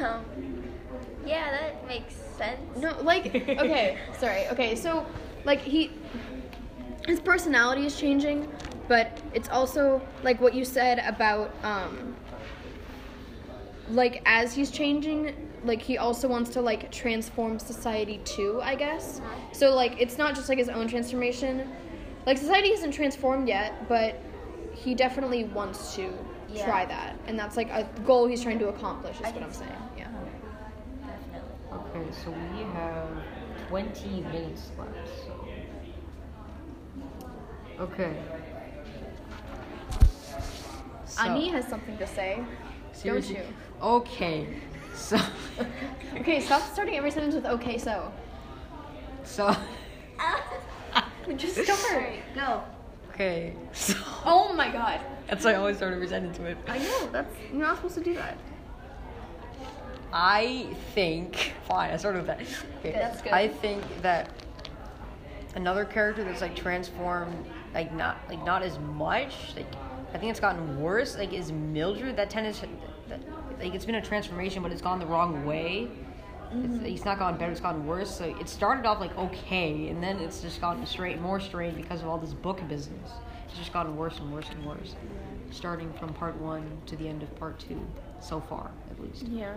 Um, 0.02 0.26
yeah, 1.26 1.52
that 1.52 1.88
makes 1.88 2.14
sense. 2.38 2.60
no 2.78 3.00
like 3.02 3.28
okay 3.36 3.98
sorry 4.20 4.48
okay 4.50 4.76
so 4.76 5.06
like 5.46 5.62
he 5.62 5.92
his 7.08 7.20
personality 7.20 7.86
is 7.86 7.98
changing 8.00 8.48
but 8.88 9.20
it's 9.34 9.48
also 9.50 10.02
like 10.24 10.40
what 10.42 10.54
you 10.54 10.66
said 10.66 11.00
about 11.00 11.52
um 11.64 12.16
like 13.90 14.22
as 14.26 14.54
he's 14.54 14.70
changing 14.72 15.34
like 15.64 15.82
he 15.82 15.98
also 15.98 16.28
wants 16.28 16.50
to 16.52 16.62
like 16.62 16.92
transform 16.92 17.58
society 17.60 18.20
too 18.26 18.60
i 18.64 18.76
guess 18.76 19.22
so 19.52 19.74
like 19.74 19.96
it's 20.00 20.18
not 20.18 20.36
just 20.36 20.50
like 20.50 20.58
his 20.58 20.70
own 20.70 20.88
transformation 20.88 21.70
like 22.26 22.38
society 22.38 22.70
isn't 22.70 22.92
transformed 22.92 23.48
yet 23.48 23.88
but 23.88 24.20
he 24.74 24.94
definitely 24.96 25.44
wants 25.46 25.96
to 25.96 26.12
Yeah. 26.54 26.66
try 26.66 26.86
that 26.86 27.16
and 27.28 27.38
that's 27.40 27.56
like 27.58 27.70
a 27.70 27.88
goal 28.06 28.28
he's 28.28 28.42
trying 28.42 28.60
to 28.60 28.68
accomplish 28.70 29.20
is 29.20 29.26
I 29.28 29.32
what 29.32 29.44
i'm 29.44 29.54
saying 29.54 29.72
that. 29.72 29.80
yeah 29.80 29.80
Definitely. 29.80 29.85
Okay, 31.96 32.12
so 32.12 32.32
we 32.32 32.64
have 32.74 33.08
20 33.70 34.22
minutes 34.22 34.72
left. 34.78 35.08
So. 35.26 35.48
Okay. 37.80 38.18
So, 41.06 41.22
ani 41.22 41.50
has 41.50 41.66
something 41.68 41.98
to 41.98 42.06
say 42.08 42.44
seriously- 42.92 43.38
you? 43.38 43.44
Okay. 43.82 44.48
So. 44.94 45.18
okay 46.18 46.40
stop 46.42 46.62
starting 46.74 46.96
every 46.96 47.12
sentence 47.12 47.36
with 47.36 47.46
okay 47.46 47.78
so 47.78 48.12
so. 49.24 49.56
just 51.38 51.56
start 51.64 52.14
Go. 52.34 52.64
Okay. 53.12 53.54
So. 53.72 53.96
oh 54.26 54.54
my 54.54 54.70
god 54.72 55.00
That's 55.28 55.46
why 55.46 55.52
I 55.52 55.56
always 55.56 55.78
start 55.78 55.94
every 55.94 56.08
sentence 56.08 56.40
with. 56.40 56.58
i 56.68 56.78
know 56.78 57.10
that's 57.12 57.34
you're 57.52 57.62
not 57.62 57.78
supposed 57.78 57.96
to 57.96 58.04
do 58.04 58.14
that 58.16 58.38
I 60.18 60.68
think 60.94 61.54
fine. 61.68 61.92
I 61.92 61.98
started 61.98 62.20
with 62.20 62.28
that. 62.28 62.40
Okay. 62.80 62.94
That's 62.94 63.22
good. 63.22 63.34
I 63.34 63.50
think 63.50 63.84
that 64.02 64.30
another 65.56 65.84
character 65.84 66.24
that's 66.24 66.40
like 66.40 66.56
transformed, 66.56 67.36
like 67.74 67.94
not 67.94 68.18
like 68.30 68.44
not 68.46 68.64
as 68.64 68.80
much. 68.80 69.54
Like 69.58 69.68
I 70.14 70.18
think 70.18 70.32
it's 70.32 70.40
gotten 70.40 70.80
worse. 70.82 71.18
Like 71.18 71.34
is 71.34 71.52
Mildred 71.52 72.16
that 72.16 72.30
to, 72.30 72.42
that, 73.10 73.20
like 73.60 73.76
it's 73.76 73.84
been 73.84 73.96
a 73.96 74.02
transformation, 74.02 74.64
but 74.64 74.72
it's 74.72 74.82
gone 74.82 75.00
the 75.00 75.06
wrong 75.06 75.46
way. 75.46 75.90
It's, 76.54 76.76
mm-hmm. 76.76 76.86
it's 76.86 77.04
not 77.04 77.20
gone 77.20 77.38
better; 77.38 77.52
It's 77.52 77.60
gone 77.60 77.86
worse. 77.86 78.10
So 78.10 78.24
it 78.40 78.48
started 78.48 78.86
off 78.86 79.02
like 79.02 79.18
okay, 79.18 79.90
and 79.90 80.02
then 80.02 80.20
it's 80.20 80.42
just 80.42 80.62
gotten 80.62 80.86
straight 80.86 81.20
more 81.20 81.42
straight 81.42 81.76
because 81.76 82.02
of 82.02 82.08
all 82.08 82.18
this 82.18 82.34
book 82.34 82.66
business. 82.70 83.12
It's 83.50 83.58
just 83.58 83.74
gotten 83.74 83.98
worse 83.98 84.18
and 84.20 84.32
worse 84.32 84.50
and 84.50 84.66
worse, 84.66 84.96
starting 85.52 85.92
from 86.00 86.14
part 86.14 86.38
one 86.38 86.66
to 86.86 86.96
the 86.96 87.06
end 87.06 87.22
of 87.22 87.36
part 87.36 87.60
two, 87.60 87.86
so 88.22 88.40
far 88.40 88.72
at 88.90 89.02
least. 89.02 89.28
Yeah. 89.28 89.56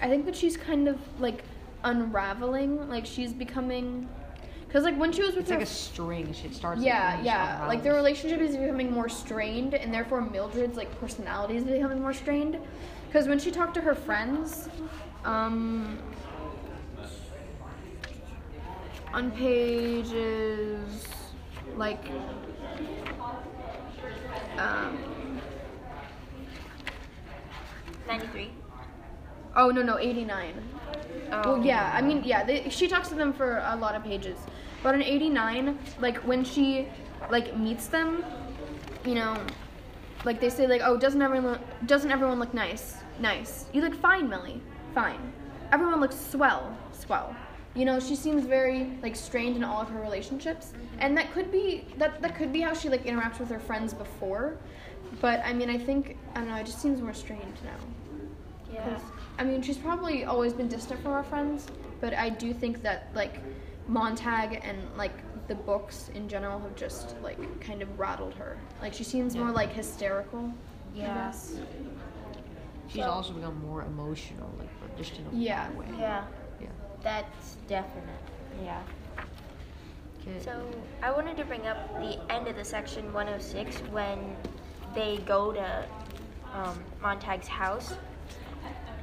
I 0.00 0.08
think 0.08 0.26
that 0.26 0.36
she's 0.36 0.56
kind 0.56 0.88
of 0.88 0.98
like 1.20 1.44
unraveling. 1.84 2.88
Like 2.88 3.06
she's 3.06 3.32
becoming. 3.32 4.08
Because 4.66 4.84
like 4.84 4.98
when 4.98 5.12
she 5.12 5.22
was 5.22 5.32
with 5.36 5.42
It's 5.42 5.50
her. 5.50 5.56
like 5.58 5.66
a 5.66 5.70
string. 5.70 6.32
she 6.32 6.48
starts. 6.48 6.82
yeah, 6.82 7.16
and 7.16 7.24
yeah. 7.24 7.58
just 7.58 7.68
Like 7.68 7.82
their 7.82 7.94
relationship 7.94 8.40
is 8.40 8.56
becoming 8.56 8.90
more 8.92 9.08
strained, 9.08 9.74
and 9.74 9.94
therefore 9.94 10.20
Mildred's 10.20 10.76
like 10.76 10.98
personality 11.00 11.56
is 11.56 11.64
becoming 11.64 12.00
more 12.00 12.12
strained. 12.12 12.58
Because 13.06 13.28
when 13.28 13.38
she 13.38 13.50
talked 13.52 13.74
to 13.74 13.80
her 13.80 13.94
friends, 13.94 14.68
um, 15.24 15.98
on 19.12 19.30
pages 19.30 21.06
like 21.76 22.04
um, 24.58 25.40
93. 28.08 28.50
Oh 29.56 29.70
no 29.70 29.82
no 29.82 29.98
89 29.98 30.54
Oh. 31.34 31.42
Well, 31.44 31.54
um, 31.56 31.62
yeah, 31.62 31.92
I 31.94 32.02
mean, 32.02 32.22
yeah, 32.24 32.44
they, 32.44 32.68
she 32.68 32.88
talks 32.88 33.08
to 33.08 33.14
them 33.14 33.32
for 33.32 33.62
a 33.66 33.76
lot 33.76 33.94
of 33.94 34.04
pages. 34.04 34.38
But 34.82 34.94
in 34.94 35.02
89, 35.02 35.78
like, 36.00 36.18
when 36.18 36.44
she, 36.44 36.88
like, 37.30 37.56
meets 37.56 37.86
them, 37.86 38.24
you 39.04 39.14
know, 39.14 39.36
like, 40.24 40.40
they 40.40 40.50
say, 40.50 40.66
like, 40.66 40.82
oh, 40.84 40.96
doesn't 40.96 41.20
everyone, 41.20 41.58
doesn't 41.86 42.10
everyone 42.10 42.38
look 42.38 42.54
nice? 42.54 42.96
Nice. 43.18 43.66
You 43.72 43.82
look 43.82 43.94
fine, 43.94 44.28
Millie. 44.28 44.60
Fine. 44.94 45.32
Everyone 45.72 46.00
looks 46.00 46.16
swell. 46.16 46.76
Swell. 46.92 47.34
You 47.74 47.84
know, 47.84 47.98
she 47.98 48.14
seems 48.14 48.44
very, 48.44 48.96
like, 49.02 49.16
strained 49.16 49.56
in 49.56 49.64
all 49.64 49.80
of 49.80 49.88
her 49.88 50.00
relationships. 50.00 50.72
And 50.98 51.16
that 51.16 51.32
could 51.32 51.50
be, 51.50 51.86
that, 51.98 52.20
that 52.22 52.36
could 52.36 52.52
be 52.52 52.60
how 52.60 52.74
she, 52.74 52.88
like, 52.88 53.04
interacts 53.04 53.40
with 53.40 53.48
her 53.48 53.58
friends 53.58 53.94
before. 53.94 54.56
But, 55.20 55.40
I 55.44 55.52
mean, 55.52 55.70
I 55.70 55.78
think, 55.78 56.16
I 56.34 56.40
don't 56.40 56.48
know, 56.48 56.56
it 56.56 56.66
just 56.66 56.80
seems 56.80 57.00
more 57.00 57.14
strained 57.14 57.58
now. 57.64 57.76
Yeah. 58.72 58.98
'Cause, 59.36 59.46
I 59.46 59.48
mean, 59.48 59.62
she's 59.62 59.78
probably 59.78 60.24
always 60.24 60.52
been 60.52 60.68
distant 60.68 61.00
from 61.02 61.12
her 61.12 61.22
friends, 61.22 61.66
but 62.00 62.14
I 62.14 62.28
do 62.30 62.52
think 62.52 62.82
that 62.82 63.08
like 63.14 63.40
Montag 63.88 64.60
and 64.64 64.78
like 64.96 65.12
the 65.48 65.54
books 65.54 66.08
in 66.14 66.28
general 66.28 66.58
have 66.60 66.74
just 66.74 67.14
like 67.22 67.60
kind 67.60 67.82
of 67.82 67.98
rattled 67.98 68.34
her. 68.34 68.58
Like 68.80 68.94
she 68.94 69.04
seems 69.04 69.36
more 69.36 69.50
like 69.50 69.72
hysterical. 69.72 70.52
I 70.94 70.98
Yeah. 70.98 71.14
guess. 71.14 71.58
She's 72.88 73.04
also 73.06 73.32
become 73.32 73.60
more 73.60 73.82
emotional, 73.82 74.50
like 74.58 74.68
but 74.80 74.96
just 74.96 75.18
in 75.18 75.26
a 75.26 75.30
Yeah. 75.34 75.70
way. 75.72 75.86
Yeah. 75.98 76.24
Yeah. 76.60 76.68
That's 77.02 77.56
definite. 77.66 78.04
Yeah. 78.62 78.82
Okay. 80.20 80.38
So 80.40 80.70
I 81.02 81.10
wanted 81.10 81.36
to 81.38 81.44
bring 81.44 81.66
up 81.66 82.00
the 82.00 82.18
end 82.32 82.46
of 82.46 82.56
the 82.56 82.64
section 82.64 83.12
106 83.12 83.78
when 83.90 84.36
they 84.94 85.18
go 85.26 85.52
to 85.52 85.84
um, 86.54 86.78
Montag's 87.02 87.48
house 87.48 87.94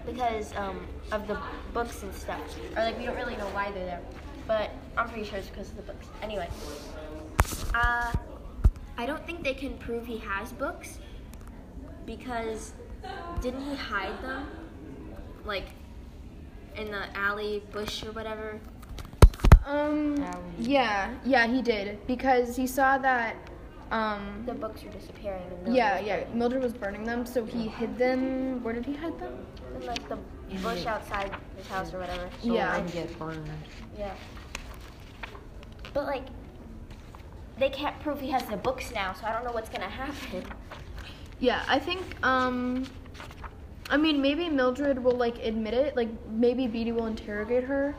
because 0.06 0.56
um, 0.56 0.86
of 1.12 1.28
the 1.28 1.38
books 1.74 2.04
and 2.04 2.14
stuff. 2.14 2.40
Or 2.76 2.84
like 2.84 2.98
we 2.98 3.06
don't 3.06 3.16
really 3.16 3.36
know 3.38 3.48
why 3.48 3.72
they're 3.72 3.86
there, 3.86 4.02
but 4.48 4.72
I'm 4.98 5.08
pretty 5.10 5.26
sure 5.28 5.38
it's 5.40 5.48
because 5.50 5.70
of 5.70 5.78
the 5.78 5.84
books. 5.84 6.08
Anyway, 6.22 6.48
uh, 7.74 8.12
I 8.98 9.06
don't 9.06 9.26
think 9.26 9.44
they 9.44 9.54
can 9.54 9.78
prove 9.78 10.06
he 10.06 10.18
has 10.20 10.52
books 10.52 11.00
because 12.06 12.74
didn't 13.42 13.64
he 13.64 13.76
hide 13.76 14.22
them 14.22 14.48
like 15.46 15.66
in 16.76 16.92
the 16.92 17.18
alley 17.18 17.64
bush 17.72 18.04
or 18.04 18.12
whatever? 18.12 18.60
Um. 19.66 20.16
We- 20.58 20.66
Yeah. 20.66 21.14
Yeah, 21.24 21.48
he 21.48 21.62
did 21.62 22.06
because 22.08 22.56
he 22.56 22.68
saw 22.68 22.98
that. 23.00 23.36
Um. 23.92 24.44
The 24.46 24.54
books 24.54 24.84
are 24.84 24.90
disappearing. 24.90 25.44
And 25.52 25.68
no 25.68 25.74
Yeah, 25.74 26.00
yeah. 26.00 26.20
finding 26.22 26.40
Mildred 26.40 26.64
was 26.64 26.74
burning 26.74 27.04
them, 27.04 27.26
so 27.26 27.46
he 27.46 27.68
hid 27.68 27.98
them. 27.98 28.64
Where 28.64 28.74
did 28.74 28.86
he 28.86 28.94
hide 28.94 29.20
them? 29.20 29.46
In 29.76 29.86
like 29.86 30.08
the 30.10 30.18
bush 30.62 30.86
outside 30.86 31.32
his 31.58 31.68
house 31.68 31.94
or 31.94 32.00
whatever. 32.00 32.30
so 32.42 32.54
yeah. 32.54 32.74
it 32.76 32.84
wouldn't 32.84 32.94
get 32.94 33.20
burned. 33.20 33.50
Yeah. 33.98 34.14
But 35.94 36.06
like, 36.06 36.24
they 37.58 37.70
can't 37.70 38.00
prove 38.00 38.20
he 38.20 38.30
has 38.32 38.44
the 38.46 38.58
books 38.58 38.92
now, 38.94 39.14
so 39.14 39.28
I 39.28 39.34
don't 39.34 39.44
know 39.44 39.52
what's 39.52 39.70
gonna 39.70 39.90
happen. 39.90 40.44
Yeah, 41.40 41.64
I 41.68 41.80
think 41.80 42.02
um 42.24 42.86
I 43.90 43.98
mean 43.98 44.22
maybe 44.22 44.48
Mildred 44.48 45.04
will 45.04 45.16
like 45.18 45.38
admit 45.40 45.74
it, 45.74 45.96
like 45.96 46.10
maybe 46.30 46.68
Beatty 46.68 46.92
will 46.92 47.08
interrogate 47.08 47.64
her 47.66 47.96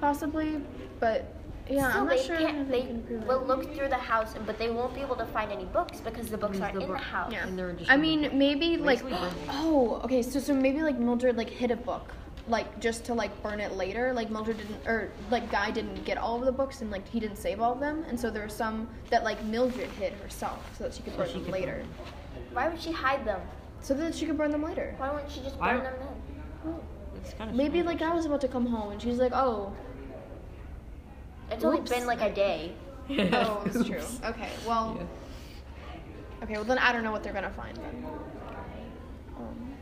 possibly, 0.00 0.60
but 1.00 1.32
yeah, 1.68 1.88
Still, 1.90 2.00
I'm 2.02 2.06
not 2.06 2.16
they 2.16 2.22
sure 2.22 2.36
can't. 2.36 2.58
if 2.60 2.68
They 2.68 3.16
will 3.26 3.40
it. 3.42 3.46
look 3.46 3.74
through 3.74 3.88
the 3.88 3.96
house, 3.96 4.34
but 4.46 4.58
they 4.58 4.70
won't 4.70 4.94
be 4.94 5.00
able 5.00 5.16
to 5.16 5.26
find 5.26 5.50
any 5.50 5.64
books 5.64 6.00
because 6.00 6.28
the 6.28 6.36
books 6.38 6.58
Because 6.58 6.62
aren't 6.74 6.78
the 6.80 6.84
in 6.86 6.92
the 6.92 6.98
house. 6.98 7.32
Yeah. 7.32 7.46
And 7.46 7.58
they're 7.58 7.72
just 7.72 7.90
I 7.90 7.94
gonna- 7.96 8.02
mean 8.02 8.38
maybe 8.38 8.76
like 8.76 8.98
Basically 9.02 9.18
burn 9.18 9.32
it. 9.32 9.48
oh, 9.50 10.00
okay, 10.04 10.22
so 10.22 10.38
so 10.40 10.54
maybe 10.54 10.82
like 10.82 10.98
Mildred 10.98 11.36
like 11.36 11.48
hid 11.50 11.70
a 11.70 11.76
book 11.76 12.12
like 12.46 12.78
just 12.78 13.06
to 13.06 13.14
like 13.14 13.42
burn 13.42 13.58
it 13.58 13.72
later 13.72 14.12
like 14.12 14.28
Mildred 14.28 14.58
didn't 14.58 14.86
or 14.86 15.08
like 15.30 15.50
Guy 15.50 15.70
didn't 15.70 16.04
get 16.04 16.18
all 16.18 16.38
of 16.38 16.44
the 16.44 16.52
books 16.52 16.82
and 16.82 16.90
like 16.90 17.08
he 17.08 17.18
didn't 17.18 17.36
save 17.38 17.58
all 17.58 17.72
of 17.72 17.80
them 17.80 18.04
and 18.06 18.20
so 18.20 18.28
there 18.30 18.44
are 18.44 18.50
some 18.50 18.86
that 19.08 19.24
like 19.24 19.42
Mildred 19.44 19.88
hid 19.92 20.12
herself 20.22 20.58
so 20.76 20.84
that 20.84 20.92
she 20.92 21.02
could 21.02 21.14
So 21.14 21.20
burn 21.20 21.28
she 21.28 21.32
them 21.34 21.44
could 21.44 21.52
later 21.54 21.84
Why 22.52 22.68
would 22.68 22.82
she 22.82 22.92
hide 22.92 23.24
them? 23.24 23.40
so 23.80 23.94
that 23.94 24.14
she 24.14 24.26
could 24.26 24.36
burn 24.36 24.50
them 24.50 24.62
later 24.62 24.94
Why 24.98 25.10
wouldn't 25.10 25.32
she 25.32 25.40
just 25.40 25.56
Why- 25.56 25.72
burn 25.76 25.84
them 25.84 25.94
then? 26.64 26.74
It's 27.16 27.32
kind 27.32 27.48
of 27.48 27.56
maybe 27.56 27.82
like 27.82 28.02
I 28.02 28.12
was 28.14 28.26
about 28.26 28.42
to 28.42 28.48
come 28.48 28.66
home 28.66 28.92
and 28.92 29.00
she's 29.00 29.16
like 29.18 29.32
oh 29.32 29.72
It's 31.54 31.64
only 31.64 31.78
Oops. 31.78 31.90
been 31.90 32.06
like 32.06 32.20
a 32.20 32.32
day. 32.34 32.72
Oh, 33.10 33.62
that's 33.66 33.86
true. 33.86 33.96
Oops. 33.98 34.20
Okay, 34.24 34.48
well, 34.66 34.96
Yeah. 34.98 36.44
okay, 36.44 36.54
well 36.54 36.64
then 36.64 36.78
I 36.78 36.90
don't 36.92 37.04
know 37.04 37.12
what 37.12 37.22
they're 37.22 37.34
gonna 37.34 37.50
find 37.50 37.76
then. 37.76 38.06
Um, 39.36 39.74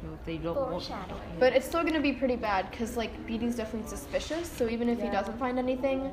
So 0.00 0.06
if 0.14 0.24
they 0.24 0.36
don't. 0.38 0.56
want- 0.56 0.70
Foreshadowing. 0.70 1.20
but 1.40 1.52
it's 1.52 1.66
still 1.66 1.82
gonna 1.82 2.00
be 2.00 2.12
pretty 2.12 2.36
bad 2.36 2.70
because 2.70 2.96
like 2.96 3.26
Beatty's 3.26 3.56
definitely 3.56 3.88
suspicious. 3.88 4.48
So 4.50 4.68
even 4.68 4.88
if 4.88 4.98
he 4.98 5.06
Yeah. 5.06 5.12
doesn't 5.12 5.36
find 5.38 5.58
anything, 5.58 6.12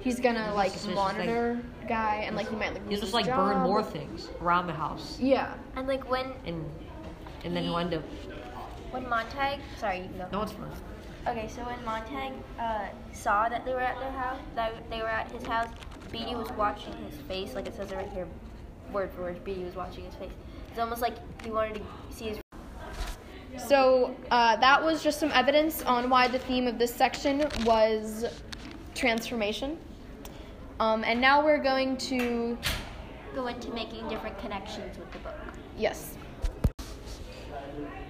he's 0.00 0.20
gonna 0.20 0.54
like 0.54 0.70
suspicious, 0.72 0.94
monitor 0.94 1.58
guy 1.88 2.22
and 2.26 2.36
like 2.36 2.48
he 2.48 2.54
might 2.56 2.72
like 2.72 2.82
lose 2.82 2.90
He'll 2.90 3.00
just 3.00 3.02
his 3.08 3.14
like 3.14 3.26
burn 3.26 3.54
job. 3.54 3.62
more 3.66 3.82
things 3.82 4.28
around 4.40 4.68
the 4.68 4.74
house, 4.74 5.18
Yeah. 5.18 5.54
And 5.74 5.88
like 5.88 6.08
when 6.08 6.26
and 6.46 6.64
and 7.44 7.54
then 7.56 7.64
he'll 7.64 7.78
end 7.78 7.94
up. 7.94 8.02
when 8.92 9.08
Montag, 9.08 9.58
sorry, 9.78 9.98
you 9.98 10.04
can 10.08 10.18
go. 10.18 10.26
No, 10.32 10.42
it's 10.42 10.52
fine. 10.52 10.70
Okay, 11.28 11.48
so 11.48 11.62
when 11.62 11.84
Montag 11.84 12.32
uh, 12.58 12.86
saw 13.12 13.48
that 13.48 13.64
they 13.64 13.72
were 13.72 13.80
at 13.80 13.98
their 13.98 14.12
house, 14.12 14.38
that 14.54 14.72
they 14.88 14.98
were 14.98 15.08
at 15.08 15.30
his 15.32 15.44
house, 15.44 15.68
Beatty 16.12 16.36
was 16.36 16.48
watching 16.52 16.92
his 17.10 17.20
face, 17.22 17.54
like 17.54 17.66
it 17.66 17.74
says 17.74 17.90
it 17.90 17.96
right 17.96 18.08
here, 18.10 18.28
word 18.92 19.10
for 19.10 19.22
word. 19.22 19.42
Beatty 19.42 19.64
was 19.64 19.74
watching 19.74 20.04
his 20.04 20.14
face. 20.14 20.30
It's 20.70 20.78
almost 20.78 21.02
like 21.02 21.14
he 21.42 21.50
wanted 21.50 21.74
to 21.74 21.82
see 22.14 22.26
his. 22.26 22.38
So 23.56 24.14
uh, 24.30 24.56
that 24.56 24.84
was 24.84 25.02
just 25.02 25.18
some 25.18 25.32
evidence 25.32 25.82
on 25.82 26.08
why 26.10 26.28
the 26.28 26.38
theme 26.38 26.68
of 26.68 26.78
this 26.78 26.94
section 26.94 27.48
was 27.64 28.24
transformation. 28.94 29.78
Um, 30.78 31.02
and 31.02 31.20
now 31.20 31.44
we're 31.44 31.62
going 31.62 31.96
to 31.96 32.56
Go 33.34 33.48
into 33.48 33.70
making 33.70 34.08
different 34.08 34.38
connections 34.38 34.96
with 34.96 35.10
the 35.12 35.18
book. 35.18 35.34
yes. 35.76 36.16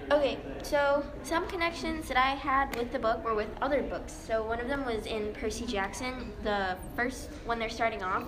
Okay, 0.09 0.37
so 0.63 1.03
some 1.23 1.45
connections 1.49 2.07
that 2.07 2.15
I 2.15 2.29
had 2.29 2.73
with 2.77 2.93
the 2.93 2.99
book 2.99 3.25
were 3.25 3.35
with 3.35 3.49
other 3.61 3.83
books. 3.83 4.13
So 4.13 4.41
one 4.41 4.61
of 4.61 4.69
them 4.69 4.85
was 4.85 5.05
in 5.05 5.33
Percy 5.33 5.65
Jackson, 5.65 6.31
the 6.43 6.77
first 6.95 7.29
when 7.45 7.59
they're 7.59 7.67
starting 7.67 8.01
off, 8.01 8.23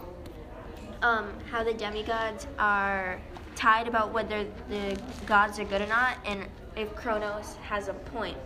um, 1.01 1.31
how 1.49 1.63
the 1.63 1.73
demigods 1.73 2.47
are 2.57 3.21
tied 3.55 3.87
about 3.87 4.11
whether 4.11 4.45
the 4.67 4.99
gods 5.25 5.57
are 5.57 5.63
good 5.63 5.81
or 5.81 5.87
not, 5.87 6.17
and 6.25 6.45
if 6.75 6.93
Kronos 6.95 7.55
has 7.61 7.87
a 7.87 7.93
point. 7.93 8.37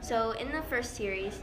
So 0.00 0.30
in 0.32 0.50
the 0.50 0.62
first 0.62 0.96
series, 0.96 1.38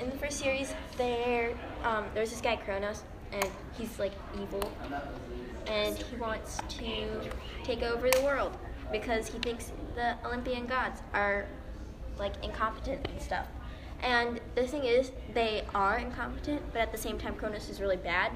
in 0.00 0.10
the 0.10 0.16
first 0.18 0.38
series, 0.38 0.74
there 0.98 1.54
um, 1.82 2.04
there's 2.12 2.28
this 2.28 2.42
guy 2.42 2.56
Kronos, 2.56 3.04
and 3.32 3.48
he's 3.76 3.98
like 3.98 4.12
evil, 4.40 4.72
and 5.66 5.96
he 5.96 6.16
wants 6.16 6.58
to 6.68 7.20
take 7.64 7.82
over 7.82 8.10
the 8.10 8.20
world 8.22 8.56
because 8.92 9.28
he 9.28 9.38
thinks 9.38 9.72
the 9.94 10.14
Olympian 10.24 10.66
gods 10.66 11.00
are 11.12 11.46
like 12.18 12.32
incompetent 12.42 13.06
and 13.08 13.20
stuff. 13.20 13.46
And 14.02 14.40
the 14.54 14.66
thing 14.66 14.84
is, 14.84 15.10
they 15.34 15.64
are 15.74 15.98
incompetent, 15.98 16.62
but 16.72 16.82
at 16.82 16.92
the 16.92 16.98
same 16.98 17.18
time, 17.18 17.34
Kronos 17.34 17.68
is 17.68 17.80
really 17.80 17.96
bad. 17.96 18.32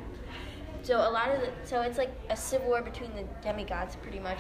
So 0.83 0.97
a 0.97 1.11
lot 1.11 1.31
of 1.31 1.41
the, 1.41 1.51
so 1.65 1.83
it's 1.83 1.99
like 1.99 2.11
a 2.31 2.37
civil 2.37 2.69
war 2.69 2.83
between 2.83 3.15
the 3.15 3.25
demigods, 3.43 3.97
pretty 3.97 4.19
much. 4.19 4.39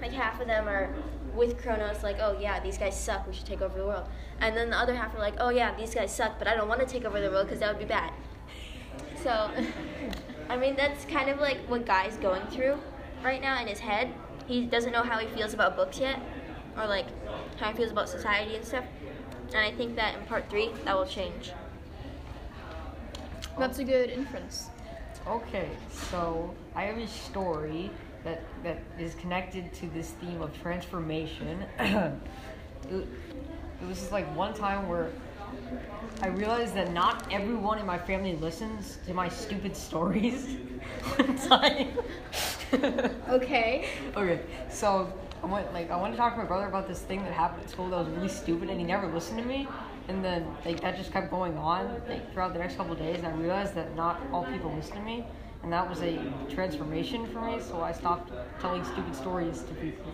Like 0.00 0.10
half 0.10 0.40
of 0.40 0.48
them 0.48 0.68
are 0.68 0.92
with 1.34 1.62
Kronos, 1.62 2.02
like, 2.02 2.16
oh 2.20 2.36
yeah, 2.38 2.58
these 2.60 2.76
guys 2.76 2.98
suck, 2.98 3.26
we 3.26 3.32
should 3.32 3.46
take 3.46 3.62
over 3.62 3.78
the 3.78 3.86
world. 3.86 4.08
And 4.40 4.56
then 4.56 4.70
the 4.70 4.76
other 4.76 4.94
half 4.94 5.14
are 5.14 5.20
like, 5.20 5.34
oh 5.38 5.50
yeah, 5.50 5.74
these 5.76 5.94
guys 5.94 6.14
suck, 6.14 6.38
but 6.38 6.48
I 6.48 6.56
don't 6.56 6.68
want 6.68 6.80
to 6.80 6.86
take 6.86 7.04
over 7.04 7.20
the 7.20 7.30
world 7.30 7.46
because 7.46 7.60
that 7.60 7.68
would 7.68 7.78
be 7.78 7.84
bad. 7.84 8.12
So, 9.24 9.50
I 10.50 10.56
mean, 10.58 10.76
that's 10.76 11.06
kind 11.06 11.30
of 11.30 11.40
like 11.40 11.56
what 11.66 11.86
Guy's 11.86 12.18
going 12.18 12.46
through 12.48 12.78
right 13.24 13.40
now 13.40 13.58
in 13.58 13.66
his 13.66 13.80
head. 13.80 14.12
He 14.46 14.66
doesn't 14.66 14.92
know 14.92 15.02
how 15.02 15.18
he 15.18 15.26
feels 15.28 15.54
about 15.54 15.76
books 15.76 15.98
yet. 15.98 16.20
or 16.76 16.86
like 16.86 17.06
how 17.56 17.70
he 17.70 17.76
feels 17.76 17.90
about 17.90 18.10
society 18.10 18.54
and 18.54 18.64
stuff. 18.64 18.84
And 19.54 19.56
I 19.64 19.72
think 19.72 19.96
that 19.96 20.18
in 20.18 20.26
part 20.26 20.50
three, 20.50 20.72
that 20.84 20.94
will 20.94 21.06
change. 21.06 21.52
That's 23.58 23.78
a 23.78 23.84
good 23.84 24.10
inference. 24.10 24.68
Okay, 25.26 25.70
so 25.90 26.54
I 26.74 26.82
have 26.82 26.98
a 26.98 27.08
story 27.08 27.90
that 28.24 28.42
that 28.62 28.82
is 28.98 29.14
connected 29.14 29.72
to 29.74 29.86
this 29.86 30.10
theme 30.10 30.42
of 30.42 30.50
transformation. 30.60 31.64
it, 31.78 32.12
it 32.90 33.88
was 33.88 34.00
just 34.00 34.12
like 34.12 34.26
one 34.36 34.52
time 34.52 34.86
where 34.86 35.10
I 36.22 36.28
realized 36.28 36.74
that 36.74 36.92
not 36.92 37.26
everyone 37.30 37.78
in 37.78 37.86
my 37.86 37.98
family 37.98 38.36
listens 38.36 38.98
to 39.06 39.14
my 39.14 39.28
stupid 39.28 39.76
stories. 39.76 40.56
time. 41.48 41.88
Okay. 43.28 43.88
okay, 44.16 44.40
so 44.70 45.12
I 45.42 45.46
went 45.46 45.72
like 45.72 45.90
I 45.90 45.96
wanted 45.96 46.12
to 46.12 46.16
talk 46.18 46.32
to 46.34 46.38
my 46.38 46.44
brother 46.46 46.66
about 46.66 46.88
this 46.88 47.00
thing 47.00 47.22
that 47.24 47.32
happened 47.32 47.62
at 47.64 47.70
school 47.70 47.88
that 47.90 47.96
was 47.98 48.08
really 48.08 48.28
stupid, 48.28 48.70
and 48.70 48.80
he 48.80 48.86
never 48.86 49.06
listened 49.08 49.38
to 49.38 49.44
me. 49.44 49.68
And 50.08 50.24
then 50.24 50.46
like 50.64 50.80
that 50.80 50.96
just 50.96 51.12
kept 51.12 51.30
going 51.30 51.56
on 51.58 52.00
like 52.08 52.32
throughout 52.32 52.52
the 52.52 52.58
next 52.58 52.76
couple 52.76 52.92
of 52.92 52.98
days, 52.98 53.18
and 53.18 53.26
I 53.26 53.32
realized 53.32 53.74
that 53.74 53.94
not 53.96 54.20
all 54.32 54.44
people 54.44 54.72
listen 54.74 54.96
to 54.96 55.02
me, 55.02 55.24
and 55.62 55.72
that 55.72 55.88
was 55.88 56.02
a 56.02 56.18
transformation 56.48 57.26
for 57.26 57.40
me. 57.40 57.60
So 57.60 57.82
I 57.82 57.92
stopped 57.92 58.32
telling 58.60 58.84
stupid 58.84 59.14
stories 59.14 59.62
to 59.62 59.74
people. 59.74 60.12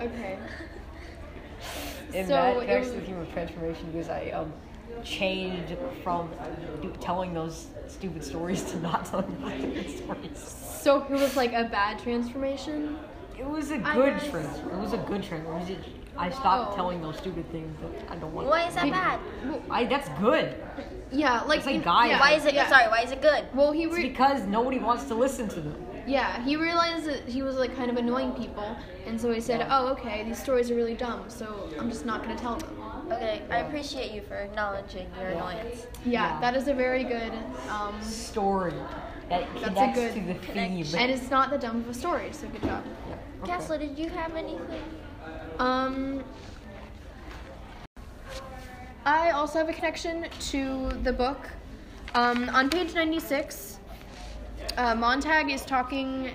Okay. 0.00 0.38
And 2.14 2.26
So 2.26 2.32
that 2.34 2.56
it 2.56 2.60
connects 2.60 2.88
to 2.90 2.94
was- 2.94 3.02
the 3.02 3.06
theme 3.06 3.18
of 3.20 3.32
transformation 3.32 3.90
because 3.92 4.08
I 4.08 4.30
um 4.30 4.52
changed 5.04 5.76
from 6.02 6.30
telling 7.00 7.34
those 7.34 7.66
stupid 7.86 8.24
stories 8.24 8.62
to 8.70 8.78
not 8.80 9.04
telling 9.06 9.36
those 9.42 9.52
stupid 9.52 9.90
stories. 10.36 10.54
So 10.82 11.02
it 11.04 11.10
was 11.10 11.36
like 11.36 11.52
a 11.52 11.64
bad 11.64 11.98
transformation. 11.98 12.98
It 13.38 13.46
was 13.46 13.70
a 13.70 13.78
good 13.78 14.14
guess- 14.18 14.30
trend. 14.30 14.48
It 14.72 14.74
was 14.76 14.92
a 14.92 14.98
good 14.98 15.22
trend. 15.22 15.46
It 15.46 15.50
was 15.52 15.70
a- 15.70 15.76
I 16.20 16.30
stopped 16.30 16.72
Oh. 16.72 16.74
telling 16.76 17.00
those 17.00 17.16
stupid 17.16 17.48
things 17.52 17.76
that 17.80 18.10
I 18.12 18.16
don't 18.16 18.34
want. 18.34 18.48
Why 18.48 18.66
is 18.66 18.74
that 18.74 18.84
Be- 18.84 18.90
bad? 18.90 19.20
I 19.70 19.84
that's 19.84 20.08
good. 20.20 20.56
Yeah, 21.12 21.42
like 21.42 21.58
It's 21.58 21.66
like 21.66 21.76
in- 21.76 21.82
Gaia. 21.82 22.08
yeah, 22.08 22.20
Why 22.20 22.32
is 22.32 22.44
it? 22.44 22.54
yeah. 22.54 22.68
Sorry, 22.68 22.88
why 22.88 23.02
is 23.02 23.12
it 23.12 23.22
good? 23.22 23.44
Well, 23.54 23.70
he 23.70 23.84
It's 23.84 23.94
re- 23.94 24.08
because 24.08 24.42
nobody 24.42 24.78
wants 24.80 25.04
to 25.04 25.14
listen 25.14 25.46
to 25.48 25.60
them. 25.60 25.76
Yeah 26.08 26.42
he 26.44 26.56
realized 26.56 27.04
that 27.06 27.28
he 27.28 27.42
was 27.42 27.56
like 27.56 27.76
kind 27.76 27.90
of 27.90 27.96
annoying 27.96 28.32
people, 28.32 28.76
and 29.06 29.20
so 29.20 29.32
he 29.32 29.40
said, 29.40 29.66
"Oh, 29.70 29.88
okay, 29.88 30.24
these 30.24 30.40
stories 30.42 30.70
are 30.70 30.74
really 30.74 30.94
dumb, 30.94 31.24
so 31.28 31.68
I'm 31.78 31.90
just 31.90 32.04
not 32.06 32.22
gonna 32.22 32.36
tell 32.38 32.56
them." 32.56 32.74
Okay, 33.12 33.42
I 33.50 33.58
appreciate 33.58 34.12
you 34.12 34.20
for 34.22 34.34
acknowledging 34.36 35.06
your 35.18 35.28
annoyance. 35.30 35.86
Yeah, 36.04 36.34
Yeah. 36.34 36.40
that 36.40 36.54
is 36.56 36.68
a 36.68 36.74
very 36.74 37.04
good, 37.04 37.32
um, 37.70 38.00
Story 38.02 38.74
that 39.30 39.42
a 39.42 39.46
connects 39.64 39.98
good 39.98 40.14
to 40.14 40.20
the 40.20 40.34
theme. 40.34 40.86
and 41.00 41.10
it's 41.10 41.30
not 41.30 41.50
the 41.50 41.58
dumb 41.58 41.76
of 41.80 41.88
a 41.88 41.94
story. 41.94 42.28
So 42.32 42.48
good 42.48 42.62
job. 42.62 42.82
Okay. 43.10 43.18
Kessler, 43.52 43.78
did 43.78 43.98
you 43.98 44.08
have 44.10 44.36
anything? 44.36 44.82
Um, 45.58 46.22
I 49.06 49.30
also 49.30 49.58
have 49.58 49.68
a 49.68 49.72
connection 49.72 50.26
to 50.50 50.90
the 51.02 51.12
book. 51.12 51.48
Um, 52.14 52.48
on 52.50 52.68
page 52.68 52.94
96, 52.94 53.77
uh, 54.76 54.94
Montag 54.94 55.50
is 55.50 55.64
talking, 55.64 56.30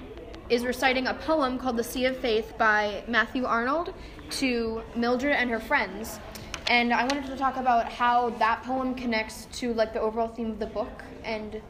is 0.50 0.66
reciting 0.66 1.08
a 1.08 1.14
poem 1.14 1.58
called 1.58 1.78
The 1.78 1.84
Sea 1.84 2.06
of 2.06 2.18
Faith 2.18 2.54
by 2.58 3.04
Matthew 3.08 3.46
Arnold 3.46 3.94
to 4.32 4.82
Mildred 4.96 5.34
and 5.34 5.50
her 5.50 5.60
friends. 5.60 6.20
And 6.68 6.94
I 6.94 7.04
wanted 7.04 7.26
to 7.26 7.36
talk 7.36 7.58
about 7.58 7.92
how 7.92 8.30
that 8.32 8.64
poem 8.64 8.96
connects 8.96 9.48
to 9.60 9.74
like 9.74 9.94
the 9.94 10.00
overall 10.00 10.30
theme 10.30 10.52
of 10.52 10.60
the 10.60 10.66
book 10.66 11.04
and 11.24 11.62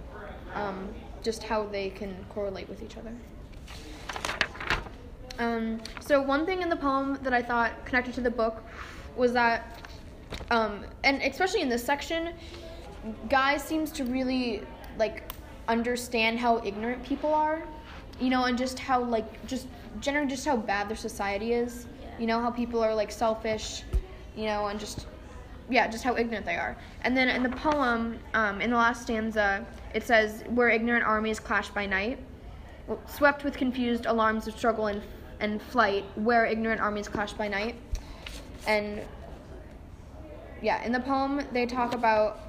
um, 0.54 0.94
just 1.24 1.44
how 1.44 1.66
they 1.66 1.90
can 1.90 2.16
correlate 2.30 2.70
with 2.70 2.84
each 2.84 2.98
other. 2.98 3.14
Um, 5.40 5.82
so 6.00 6.22
one 6.22 6.46
thing 6.46 6.62
in 6.62 6.70
the 6.70 6.76
poem 6.76 7.18
that 7.24 7.34
I 7.34 7.42
thought 7.42 7.86
connected 7.86 8.14
to 8.16 8.22
the 8.22 8.32
book 8.32 8.64
was 9.16 9.34
that, 9.34 9.82
um, 10.52 10.86
and 11.04 11.22
especially 11.24 11.62
in 11.62 11.70
this 11.70 11.84
section, 11.84 12.34
Guy 13.30 13.58
seems 13.58 13.92
to 13.94 14.06
really 14.06 14.62
like 14.98 15.33
understand 15.68 16.40
how 16.40 16.64
ignorant 16.64 17.04
people 17.04 17.34
are, 17.34 17.64
you 18.20 18.30
know, 18.30 18.46
and 18.46 18.58
just 18.58 18.80
how 18.80 19.02
like 19.04 19.46
just 19.48 19.68
generally 20.00 20.30
just 20.30 20.46
how 20.46 20.58
bad 20.58 20.90
their 20.90 20.98
society 20.98 21.54
is. 21.54 21.88
You 22.20 22.28
know 22.28 22.40
how 22.40 22.52
people 22.52 22.84
are 22.84 22.94
like 22.94 23.12
selfish, 23.12 23.84
you 24.36 24.46
know, 24.46 24.68
and 24.68 24.80
just 24.80 25.08
yeah, 25.70 25.88
just 25.88 26.04
how 26.04 26.16
ignorant 26.18 26.46
they 26.46 26.58
are. 26.58 26.78
And 27.04 27.16
then 27.16 27.30
in 27.30 27.42
the 27.42 27.50
poem, 27.50 28.20
um, 28.34 28.62
in 28.62 28.70
the 28.70 28.76
last 28.76 29.04
stanza, 29.04 29.66
it 29.94 30.04
says, 30.04 30.44
"Where 30.50 30.70
ignorant 30.70 31.06
armies 31.06 31.40
clash 31.40 31.70
by 31.70 31.86
night." 31.86 32.20
swept 33.08 33.44
with 33.44 33.56
confused 33.56 34.06
alarms 34.06 34.48
of 34.48 34.58
struggle 34.58 34.88
and, 34.88 35.02
and 35.40 35.62
flight, 35.62 36.06
where 36.16 36.46
ignorant 36.46 36.82
armies 36.82 37.08
clash 37.08 37.34
by 37.34 37.48
night. 37.48 37.76
And 38.68 39.02
yeah, 40.62 40.84
in 40.84 40.92
the 40.92 41.00
poem, 41.00 41.42
they 41.52 41.66
talk 41.66 41.94
about 41.94 42.40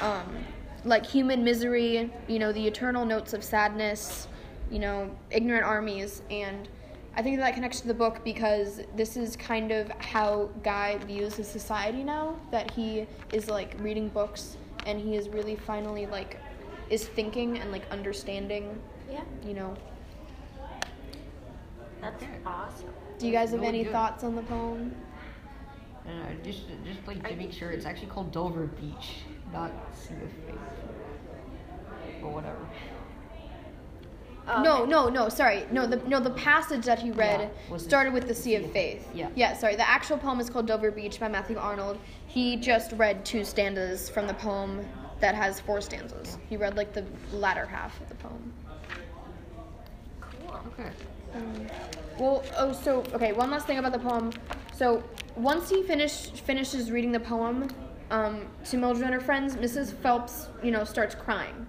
um, 0.00 0.36
like 0.84 1.06
human 1.06 1.42
misery, 1.44 2.10
you 2.28 2.38
know, 2.38 2.52
the 2.52 2.66
eternal 2.66 3.04
notes 3.04 3.32
of 3.32 3.42
sadness, 3.42 4.28
you 4.70 4.78
know, 4.78 5.10
ignorant 5.30 5.64
armies. 5.64 6.22
And 6.30 6.68
I 7.16 7.22
think 7.22 7.38
that 7.38 7.54
connects 7.54 7.80
to 7.80 7.86
the 7.86 7.94
book 7.94 8.24
because 8.24 8.82
this 8.96 9.16
is 9.16 9.36
kind 9.36 9.70
of 9.72 9.90
how 9.98 10.50
Guy 10.62 10.98
views 10.98 11.34
his 11.36 11.48
society 11.48 12.02
now, 12.04 12.36
that 12.50 12.70
he 12.72 13.06
is 13.32 13.48
like 13.48 13.74
reading 13.78 14.08
books 14.08 14.56
and 14.86 15.00
he 15.00 15.16
is 15.16 15.28
really 15.28 15.56
finally 15.56 16.06
like 16.06 16.38
is 16.90 17.06
thinking 17.08 17.58
and 17.58 17.72
like 17.72 17.88
understanding 17.90 18.78
Yeah, 19.10 19.22
you 19.46 19.54
know. 19.54 19.74
that's 22.02 22.22
awesome. 22.44 22.90
Do 23.18 23.26
you 23.26 23.32
guys 23.32 23.52
have 23.52 23.60
Really 23.60 23.68
any 23.68 23.84
good. 23.84 23.92
thoughts 23.92 24.22
on 24.24 24.34
the 24.36 24.42
poem? 24.42 24.94
Uh, 26.06 26.10
just, 26.44 26.64
just 26.84 27.06
like 27.06 27.26
to 27.26 27.36
make 27.36 27.52
sure 27.52 27.70
it's 27.70 27.86
actually 27.86 28.08
called 28.08 28.30
Dover 28.32 28.66
Beach, 28.66 29.22
not 29.54 29.70
Sea 29.94 30.14
of 30.14 30.30
Faith, 30.46 30.58
or 32.22 32.30
whatever. 32.30 32.58
Oh, 34.46 34.62
no, 34.62 34.84
no, 34.84 35.08
no. 35.08 35.30
Sorry, 35.30 35.64
no. 35.70 35.86
The 35.86 35.96
no 36.06 36.20
the 36.20 36.30
passage 36.30 36.84
that 36.84 36.98
he 36.98 37.10
read 37.10 37.50
Yeah, 37.70 37.76
started 37.78 38.12
with 38.12 38.28
the 38.28 38.34
Sea 38.34 38.56
of 38.56 38.70
Faith. 38.72 39.08
Yeah. 39.14 39.30
Yeah. 39.34 39.56
Sorry. 39.56 39.74
The 39.74 39.88
actual 39.88 40.18
poem 40.18 40.38
is 40.38 40.50
called 40.50 40.66
Dover 40.66 40.90
Beach 40.90 41.18
by 41.18 41.28
Matthew 41.28 41.56
Arnold. 41.56 41.98
He 42.26 42.56
just 42.56 42.92
read 42.92 43.24
two 43.24 43.44
stanzas 43.44 44.10
from 44.10 44.26
the 44.26 44.34
poem 44.34 44.86
that 45.20 45.34
has 45.34 45.60
four 45.60 45.80
stanzas. 45.80 46.36
He 46.50 46.58
read 46.58 46.76
like 46.76 46.92
the 46.92 47.06
latter 47.32 47.64
half 47.64 47.98
of 48.02 48.08
the 48.10 48.16
poem. 48.16 48.52
Cool. 50.20 50.60
Okay. 50.66 50.90
Um, 51.34 51.66
well, 52.18 52.44
oh, 52.58 52.72
so 52.72 53.02
okay. 53.14 53.32
One 53.32 53.50
last 53.50 53.66
thing 53.66 53.78
about 53.78 53.92
the 53.92 53.98
poem. 53.98 54.30
So 54.74 55.02
once 55.36 55.70
he 55.70 55.82
finished 55.84 56.40
finishes 56.40 56.90
reading 56.90 57.12
the 57.12 57.20
poem 57.20 57.70
um, 58.10 58.46
to 58.66 58.76
Mildred 58.76 59.04
and 59.04 59.14
her 59.14 59.20
friends, 59.20 59.56
Mrs. 59.56 59.92
Phelps, 59.92 60.48
you 60.62 60.70
know, 60.70 60.84
starts 60.84 61.14
crying. 61.14 61.66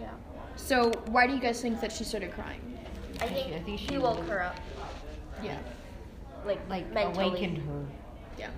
Yeah. 0.00 0.10
So 0.56 0.90
why 1.06 1.26
do 1.26 1.34
you 1.34 1.40
guys 1.40 1.60
think 1.60 1.80
that 1.80 1.92
she 1.92 2.04
started 2.04 2.32
crying? 2.32 2.60
I 3.20 3.26
think, 3.26 3.54
I 3.54 3.60
think 3.60 3.78
she 3.80 3.86
he 3.86 3.98
woke 3.98 4.26
her 4.28 4.42
up, 4.42 4.56
Yeah. 5.42 5.58
like 6.46 6.60
Like 6.68 6.92
mentally. 6.92 7.26
awakened 7.28 7.58
her. 7.58 7.84
Yeah. 8.38 8.50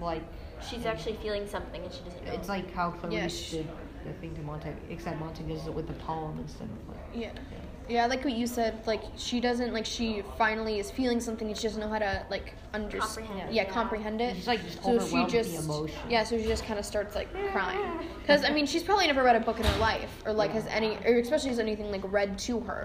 Like 0.00 0.22
She's 0.68 0.84
actually 0.84 1.16
feeling 1.16 1.46
something 1.48 1.82
and 1.82 1.92
she 1.92 2.02
doesn't 2.02 2.24
know. 2.26 2.32
it's 2.32 2.48
like 2.48 2.70
how 2.74 2.90
Clarice 2.90 3.14
Yeah, 3.14 3.28
she- 3.28 3.56
did 3.58 3.68
the 4.04 4.12
thing 4.14 4.34
to 4.34 4.42
Montag, 4.42 4.74
except 4.90 5.18
Montag 5.18 5.48
does 5.48 5.66
it 5.66 5.72
with 5.74 5.86
the 5.86 5.92
poem 5.94 6.38
instead 6.38 6.68
of 6.68 6.88
like. 6.88 6.98
Yeah. 7.14 7.30
Yeah, 7.34 7.58
like 7.90 8.24
what 8.24 8.34
you 8.34 8.46
said, 8.46 8.86
like 8.86 9.02
she 9.16 9.40
doesn't 9.40 9.72
like 9.72 9.84
she 9.86 10.22
finally 10.38 10.78
is 10.78 10.90
feeling 10.90 11.20
something 11.20 11.48
and 11.48 11.56
she 11.56 11.64
doesn't 11.64 11.80
know 11.80 11.88
how 11.88 11.98
to 11.98 12.24
like 12.30 12.54
understand. 12.72 13.26
Comprehend 13.26 13.50
it, 13.50 13.54
Yeah, 13.54 13.62
yeah. 13.62 13.70
comprehend 13.70 14.20
it. 14.20 14.36
She's, 14.36 14.46
like, 14.46 14.62
just 14.62 14.82
so 14.82 14.98
she 14.98 15.16
overwhelmed 15.16 15.32
with 15.32 15.46
the 15.46 15.52
just 15.52 15.68
emotion. 15.68 15.96
yeah, 16.08 16.24
so 16.24 16.38
she 16.38 16.44
just 16.44 16.64
kind 16.64 16.78
of 16.78 16.84
starts 16.86 17.14
like 17.14 17.28
crying 17.52 17.98
because 18.20 18.44
I 18.44 18.50
mean 18.50 18.66
she's 18.66 18.82
probably 18.82 19.06
never 19.06 19.22
read 19.22 19.36
a 19.36 19.40
book 19.40 19.58
in 19.58 19.66
her 19.66 19.78
life 19.78 20.10
or 20.24 20.32
like 20.32 20.52
has 20.52 20.66
any 20.66 20.96
or 21.04 21.18
especially 21.18 21.50
has 21.50 21.58
anything 21.58 21.90
like 21.90 22.02
read 22.12 22.38
to 22.40 22.60
her. 22.60 22.84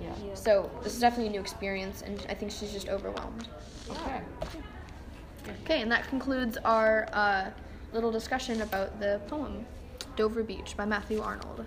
Yeah. 0.00 0.12
So 0.34 0.70
this 0.82 0.94
is 0.94 1.00
definitely 1.00 1.28
a 1.28 1.30
new 1.30 1.40
experience 1.40 2.02
and 2.02 2.24
I 2.28 2.34
think 2.34 2.50
she's 2.52 2.72
just 2.72 2.88
overwhelmed. 2.88 3.48
Okay. 3.90 4.20
Okay, 5.64 5.80
and 5.80 5.90
that 5.92 6.08
concludes 6.08 6.56
our 6.64 7.08
uh, 7.12 7.50
little 7.92 8.10
discussion 8.10 8.62
about 8.62 8.98
the 9.00 9.20
poem 9.28 9.64
Dover 10.16 10.42
Beach 10.42 10.76
by 10.76 10.84
Matthew 10.84 11.20
Arnold. 11.20 11.64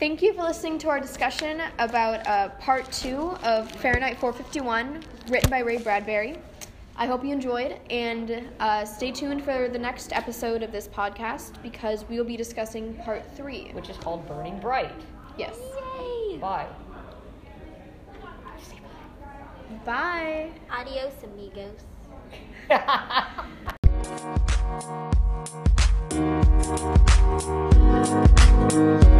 Thank 0.00 0.22
you 0.22 0.32
for 0.32 0.42
listening 0.44 0.78
to 0.78 0.88
our 0.88 0.98
discussion 0.98 1.60
about 1.78 2.26
uh, 2.26 2.48
part 2.58 2.90
two 2.90 3.36
of 3.44 3.70
Fahrenheit 3.70 4.18
451, 4.18 5.04
written 5.28 5.50
by 5.50 5.58
Ray 5.58 5.76
Bradbury. 5.76 6.38
I 6.96 7.04
hope 7.04 7.22
you 7.22 7.32
enjoyed, 7.32 7.78
and 7.90 8.48
uh, 8.60 8.86
stay 8.86 9.12
tuned 9.12 9.44
for 9.44 9.68
the 9.68 9.78
next 9.78 10.14
episode 10.14 10.62
of 10.62 10.72
this 10.72 10.88
podcast 10.88 11.62
because 11.62 12.08
we 12.08 12.16
will 12.16 12.24
be 12.24 12.38
discussing 12.38 12.94
part 13.04 13.22
three. 13.36 13.72
Which 13.72 13.90
is 13.90 13.98
called 13.98 14.26
Burning 14.26 14.58
Bright. 14.58 14.98
Yes. 15.36 15.58
Yay! 15.98 16.38
Bye. 16.38 16.66
Bye. 19.84 20.48
Adios, 20.70 21.12
amigos. 21.24 21.76
Bye. 22.70 23.26